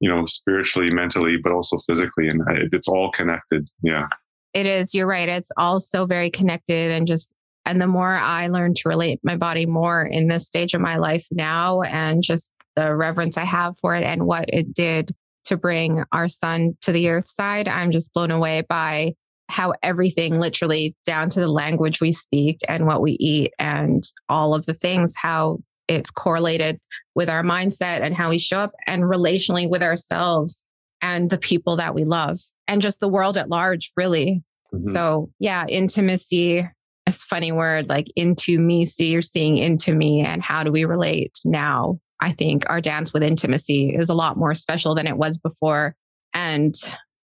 [0.00, 2.28] you know, spiritually, mentally, but also physically.
[2.28, 3.68] And it's all connected.
[3.82, 4.06] Yeah.
[4.54, 4.94] It is.
[4.94, 5.28] You're right.
[5.28, 7.34] It's all so very connected and just
[7.68, 10.96] and the more I learn to relate my body more in this stage of my
[10.96, 15.12] life now and just the reverence I have for it and what it did
[15.46, 19.14] to bring our son to the earth side, I'm just blown away by
[19.48, 24.54] how everything, literally down to the language we speak and what we eat and all
[24.54, 25.58] of the things, how
[25.88, 26.78] it's correlated
[27.14, 30.68] with our mindset and how we show up and relationally with ourselves
[31.02, 34.44] and the people that we love and just the world at large, really.
[34.72, 34.92] Mm-hmm.
[34.92, 36.68] So, yeah, intimacy,
[37.06, 40.84] it's funny word like into me, see, you're seeing into me and how do we
[40.84, 45.16] relate now I think our dance with intimacy is a lot more special than it
[45.16, 45.94] was before.
[46.34, 46.74] And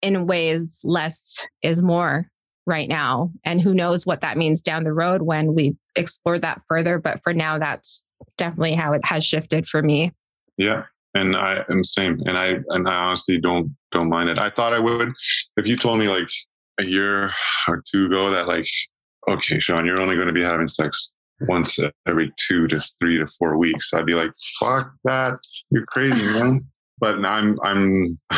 [0.02, 2.28] in ways, less is more
[2.66, 3.32] right now.
[3.44, 6.98] And who knows what that means down the road when we've explored that further.
[6.98, 8.06] But for now, that's
[8.36, 10.12] definitely how it has shifted for me.
[10.56, 10.84] Yeah.
[11.14, 12.20] And I am same.
[12.26, 14.38] And I and I honestly don't don't mind it.
[14.38, 15.12] I thought I would.
[15.56, 16.28] If you told me like
[16.78, 17.30] a year
[17.66, 18.68] or two ago that like,
[19.28, 23.26] okay, Sean, you're only going to be having sex once every two to three to
[23.26, 23.92] four weeks.
[23.92, 25.38] I'd be like, fuck that.
[25.70, 26.66] You're crazy, man.
[26.98, 28.18] but I'm, I'm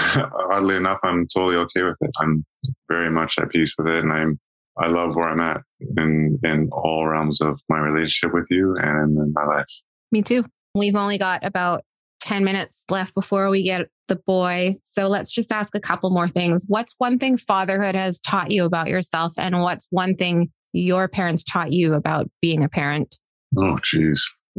[0.52, 2.10] oddly enough, I'm totally okay with it.
[2.20, 2.44] I'm
[2.88, 4.04] very much at peace with it.
[4.04, 4.38] And I'm,
[4.78, 5.62] I love where I'm at
[5.96, 9.66] in, in all realms of my relationship with you and in my life.
[10.12, 10.44] Me too.
[10.74, 11.84] We've only got about
[12.20, 14.74] 10 minutes left before we get the boy.
[14.84, 16.66] So let's just ask a couple more things.
[16.68, 19.32] What's one thing fatherhood has taught you about yourself?
[19.38, 23.16] And what's one thing your parents taught you about being a parent?
[23.56, 24.24] Oh, geez.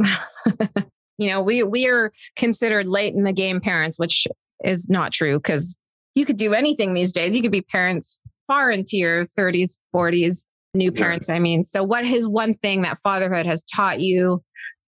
[1.18, 4.28] you know, we we are considered late in the game parents, which
[4.64, 5.78] is not true because
[6.16, 7.36] you could do anything these days.
[7.36, 11.36] You could be parents far into your 30s, 40s, new parents, yeah.
[11.36, 11.64] I mean.
[11.64, 14.44] So what is one thing that fatherhood has taught you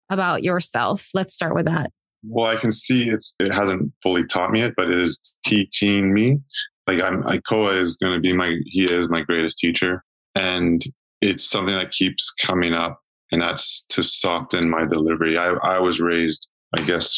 [0.10, 1.10] about yourself?
[1.14, 1.92] Let's start with that.
[2.26, 6.14] Well, I can see it's it hasn't fully taught me it, but it is teaching
[6.14, 6.40] me.
[6.88, 10.04] Like I'm like Koa is gonna be my he is my greatest teacher.
[10.36, 10.84] And
[11.24, 13.00] it's something that keeps coming up
[13.32, 15.38] and that's to soften my delivery.
[15.38, 17.18] I, I was raised, I guess,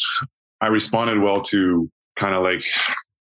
[0.60, 2.64] I responded well to kind of like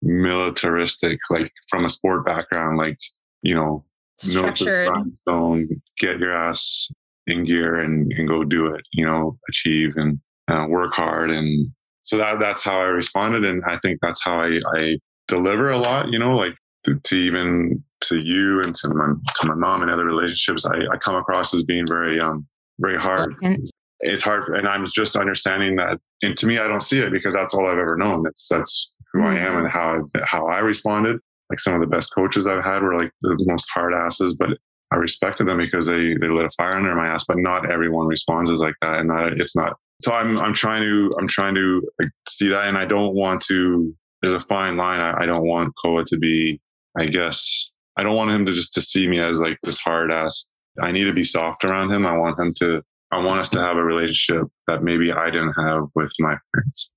[0.01, 2.97] militaristic, like from a sport background, like,
[3.41, 3.85] you know,
[4.17, 4.89] Structured.
[5.27, 6.89] zone, get your ass
[7.27, 10.19] in gear and, and go do it, you know, achieve and
[10.49, 11.29] uh, work hard.
[11.29, 11.69] And
[12.01, 15.77] so that that's how I responded, and I think that's how I, I deliver a
[15.77, 16.09] lot.
[16.09, 16.55] You know, like
[16.93, 20.77] to, to, even to you and to my to my mom and other relationships, I,
[20.93, 22.47] I come across as being very um
[22.79, 23.35] very hard.
[24.01, 25.99] It's hard, and I'm just understanding that.
[26.21, 28.23] And to me, I don't see it because that's all I've ever known.
[28.23, 29.27] That's that's who mm-hmm.
[29.27, 31.19] I am and how I, how I responded.
[31.49, 34.49] Like some of the best coaches I've had were like the most hard asses, but
[34.91, 37.25] I respected them because they they lit a fire under my ass.
[37.27, 39.73] But not everyone responds like that, and not, it's not.
[40.01, 41.81] So I'm I'm trying to I'm trying to
[42.29, 43.93] see that, and I don't want to.
[44.21, 45.01] There's a fine line.
[45.01, 46.61] I, I don't want Koa to be.
[46.97, 50.11] I guess I don't want him to just to see me as like this hard
[50.11, 50.51] ass.
[50.81, 52.05] I need to be soft around him.
[52.05, 52.81] I want him to.
[53.11, 56.91] I want us to have a relationship that maybe I didn't have with my parents,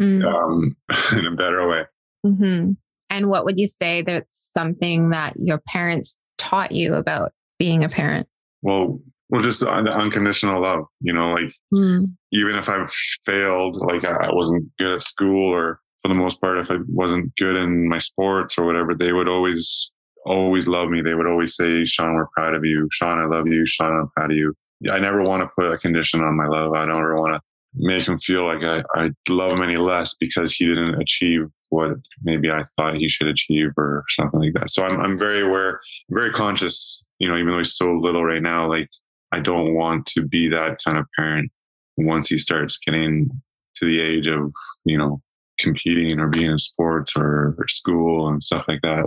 [0.00, 0.24] mm.
[0.24, 0.74] um,
[1.18, 1.82] in a better way.
[2.26, 2.72] Mm-hmm.
[3.10, 7.88] And what would you say that's something that your parents taught you about being a
[7.88, 8.26] parent?
[8.62, 12.10] Well, well, just the unconditional love, you know, like mm.
[12.32, 12.86] even if I
[13.26, 17.36] failed, like I wasn't good at school or for the most part, if I wasn't
[17.36, 19.92] good in my sports or whatever, they would always,
[20.24, 21.02] always love me.
[21.02, 22.88] They would always say, Sean, we're proud of you.
[22.90, 23.66] Sean, I love you.
[23.66, 24.54] Sean, I'm proud of you.
[24.90, 26.72] I never want to put a condition on my love.
[26.72, 27.40] I don't ever want to
[27.74, 31.90] make him feel like I, I love him any less because he didn't achieve what
[32.22, 34.70] maybe I thought he should achieve or something like that.
[34.70, 38.42] So I'm, I'm very aware, very conscious, you know, even though he's so little right
[38.42, 38.88] now, like
[39.32, 41.52] I don't want to be that kind of parent
[41.98, 43.28] once he starts getting
[43.76, 44.52] to the age of,
[44.84, 45.20] you know,
[45.58, 49.04] competing or being in sports or, or school and stuff like that.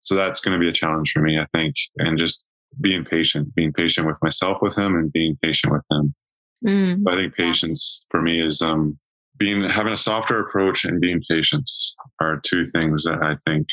[0.00, 1.74] So that's going to be a challenge for me, I think.
[1.98, 2.44] And just
[2.80, 6.14] being patient, being patient with myself with him and being patient with him.
[6.66, 7.02] Mm.
[7.08, 8.98] I think patience for me is um,
[9.36, 11.68] being having a softer approach and being patient
[12.20, 13.66] are two things that I think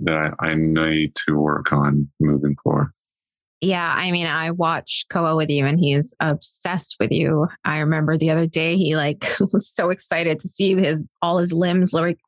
[0.00, 2.92] that I, I need to work on moving forward.
[3.66, 7.48] Yeah, I mean, I watch Koa with you and he's obsessed with you.
[7.64, 10.76] I remember the other day he like was so excited to see you.
[10.76, 12.18] his all his limbs like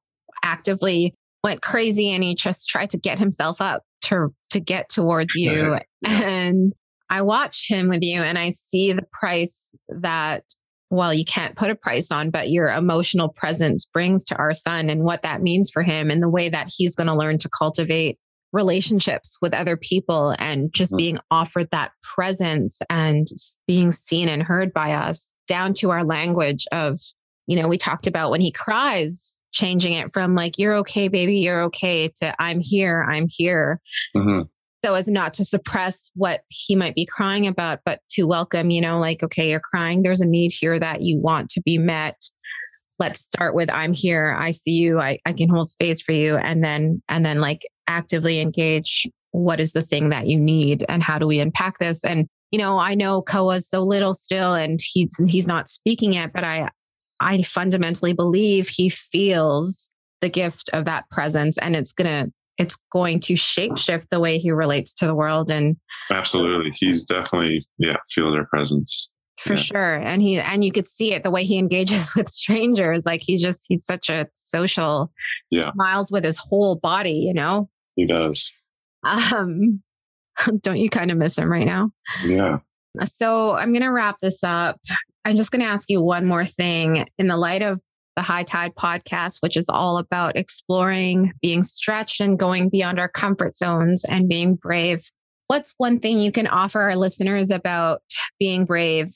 [0.42, 1.14] actively
[1.44, 5.78] went crazy and he just tried to get himself up to to get towards you.
[6.02, 6.10] Yeah.
[6.10, 6.72] And
[7.08, 10.42] I watch him with you and I see the price that
[10.90, 14.90] well, you can't put a price on, but your emotional presence brings to our son
[14.90, 17.48] and what that means for him and the way that he's going to learn to
[17.50, 18.18] cultivate
[18.52, 20.98] relationships with other people and just mm-hmm.
[20.98, 23.26] being offered that presence and
[23.66, 26.98] being seen and heard by us down to our language of
[27.46, 31.38] you know we talked about when he cries changing it from like you're okay baby
[31.38, 33.80] you're okay to i'm here i'm here
[34.16, 34.42] mm-hmm
[34.84, 38.80] so as not to suppress what he might be crying about, but to welcome, you
[38.80, 40.02] know, like, okay, you're crying.
[40.02, 42.22] There's a need here that you want to be met.
[42.98, 44.36] Let's start with I'm here.
[44.38, 45.00] I see you.
[45.00, 46.36] I, I can hold space for you.
[46.36, 51.02] And then, and then like actively engage what is the thing that you need and
[51.02, 52.04] how do we unpack this?
[52.04, 56.32] And, you know, I know Koa's so little still and he's he's not speaking yet,
[56.32, 56.70] but I
[57.20, 62.26] I fundamentally believe he feels the gift of that presence and it's gonna
[62.58, 65.76] it's going to shapeshift the way he relates to the world and
[66.10, 69.60] absolutely he's definitely yeah feel their presence for yeah.
[69.60, 69.94] sure.
[69.94, 73.36] And he and you could see it the way he engages with strangers like he
[73.36, 75.12] just he's such a social
[75.50, 75.70] yeah.
[75.72, 77.68] smiles with his whole body you know?
[77.96, 78.52] He does.
[79.04, 79.82] Um
[80.62, 81.90] don't you kind of miss him right now?
[82.24, 82.58] Yeah.
[83.04, 84.80] So i'm going to wrap this up.
[85.24, 87.06] I'm just going to ask you one more thing.
[87.18, 87.80] In the light of
[88.18, 93.08] the High Tide podcast, which is all about exploring, being stretched, and going beyond our
[93.08, 95.08] comfort zones and being brave.
[95.48, 98.02] What's one thing you can offer our listeners about
[98.38, 99.14] being brave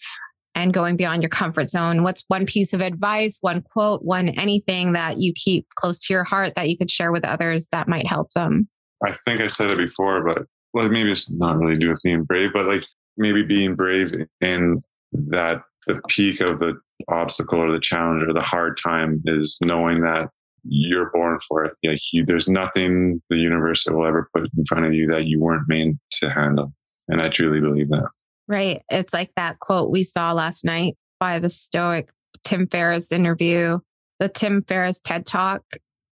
[0.55, 2.03] and going beyond your comfort zone?
[2.03, 6.25] What's one piece of advice, one quote, one anything that you keep close to your
[6.25, 8.67] heart that you could share with others that might help them?
[9.07, 12.25] I think I said it before, but well, maybe it's not really do with being
[12.25, 12.85] brave, but like
[13.19, 18.41] maybe being brave in that the peak of the obstacle or the challenge or the
[18.41, 20.31] hard time is knowing that
[20.65, 21.75] you're born for it.
[21.83, 25.41] Yeah, you, there's nothing the universe will ever put in front of you that you
[25.41, 26.73] weren't made to handle.
[27.09, 28.09] And I truly believe that.
[28.49, 28.81] Right.
[28.91, 32.11] It's like that quote we saw last night by the Stoic
[32.45, 33.79] Tim Ferriss interview,
[34.19, 35.63] the Tim Ferriss TED Talk.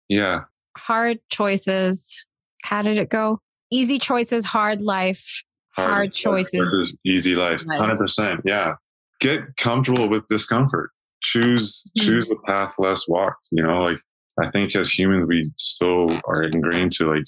[0.08, 0.42] Yeah.
[0.78, 2.26] Hard choices.
[2.64, 3.40] How did it go?
[3.72, 5.44] Easy choices, hard life.
[5.76, 6.52] Hard, hard choices.
[6.54, 7.64] choices, easy life.
[7.68, 8.42] Hundred percent.
[8.44, 8.74] Yeah
[9.20, 10.92] get comfortable with discomfort.
[11.22, 12.08] Choose mm-hmm.
[12.08, 13.48] choose the path less walked.
[13.52, 14.00] You know, like
[14.42, 17.26] I think as humans we so are ingrained to like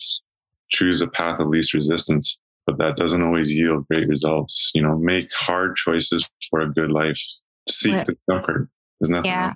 [0.69, 4.71] choose a path of least resistance, but that doesn't always yield great results.
[4.73, 7.21] You know, make hard choices for a good life.
[7.69, 8.07] Seek what?
[8.07, 8.69] discomfort.
[8.99, 9.53] There's nothing yeah.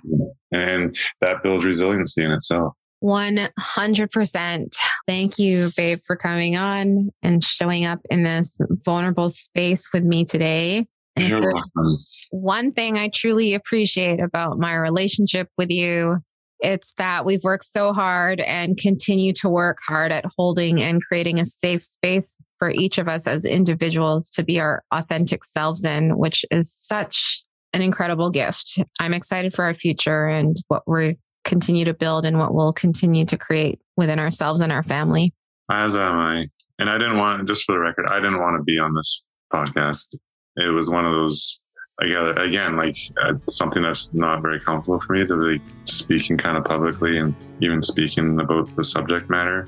[0.50, 2.74] and that builds resiliency in itself.
[3.04, 4.76] 100%.
[5.06, 10.24] Thank you, babe, for coming on and showing up in this vulnerable space with me
[10.24, 10.86] today.
[11.14, 12.04] And You're welcome.
[12.30, 16.18] one thing I truly appreciate about my relationship with you
[16.60, 21.38] It's that we've worked so hard and continue to work hard at holding and creating
[21.38, 26.16] a safe space for each of us as individuals to be our authentic selves in,
[26.16, 28.78] which is such an incredible gift.
[28.98, 33.24] I'm excited for our future and what we continue to build and what we'll continue
[33.26, 35.34] to create within ourselves and our family.
[35.70, 36.46] As am I.
[36.78, 39.22] And I didn't want, just for the record, I didn't want to be on this
[39.52, 40.14] podcast.
[40.56, 41.60] It was one of those
[42.00, 46.56] again, again like uh, something that's not very comfortable for me to be speaking kind
[46.56, 49.66] of publicly and even speaking about the subject matter.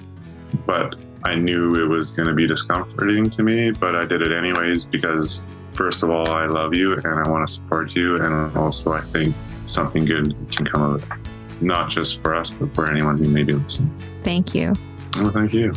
[0.66, 4.32] But I knew it was going to be discomforting to me, but I did it
[4.32, 8.16] anyways because, first of all, I love you and I want to support you.
[8.16, 9.34] And also, I think
[9.66, 11.18] something good can come of it,
[11.60, 13.94] not just for us, but for anyone who may be listening.
[14.24, 14.74] Thank you.
[15.16, 15.74] Well, thank you.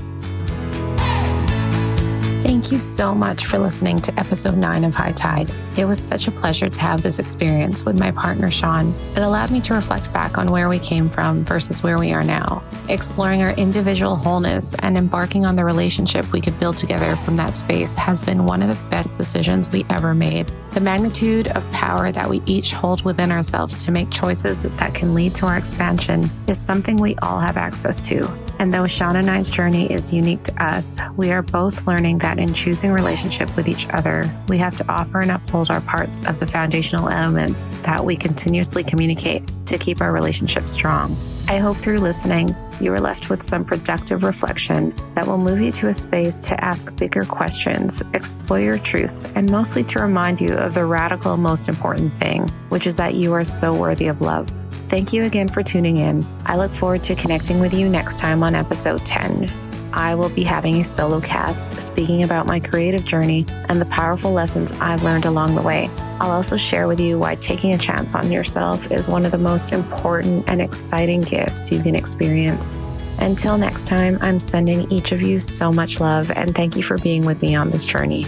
[2.62, 5.49] Thank you so much for listening to episode nine of High Tide.
[5.80, 8.93] It was such a pleasure to have this experience with my partner, Sean.
[9.16, 12.22] It allowed me to reflect back on where we came from versus where we are
[12.22, 17.36] now, exploring our individual wholeness and embarking on the relationship we could build together from
[17.38, 20.45] that space has been one of the best decisions we ever made.
[20.74, 25.16] The magnitude of power that we each hold within ourselves to make choices that can
[25.16, 28.32] lead to our expansion is something we all have access to.
[28.62, 32.38] And though Sean and I's journey is unique to us, we are both learning that
[32.38, 36.38] in choosing relationship with each other, we have to offer and uphold our parts of
[36.38, 41.18] the foundational elements that we continuously communicate to keep our relationship strong.
[41.47, 45.72] I hope through listening, you are left with some productive reflection that will move you
[45.74, 50.54] to a space to ask bigger questions, explore your truth, and mostly to remind you
[50.54, 54.50] of the radical, most important thing, which is that you are so worthy of love.
[54.88, 56.26] Thank you again for tuning in.
[56.46, 59.71] I look forward to connecting with you next time on episode 10.
[59.94, 64.32] I will be having a solo cast speaking about my creative journey and the powerful
[64.32, 65.89] lessons I've learned along the way.
[66.20, 69.38] I'll also share with you why taking a chance on yourself is one of the
[69.38, 72.78] most important and exciting gifts you can experience.
[73.20, 76.98] Until next time, I'm sending each of you so much love and thank you for
[76.98, 78.26] being with me on this journey.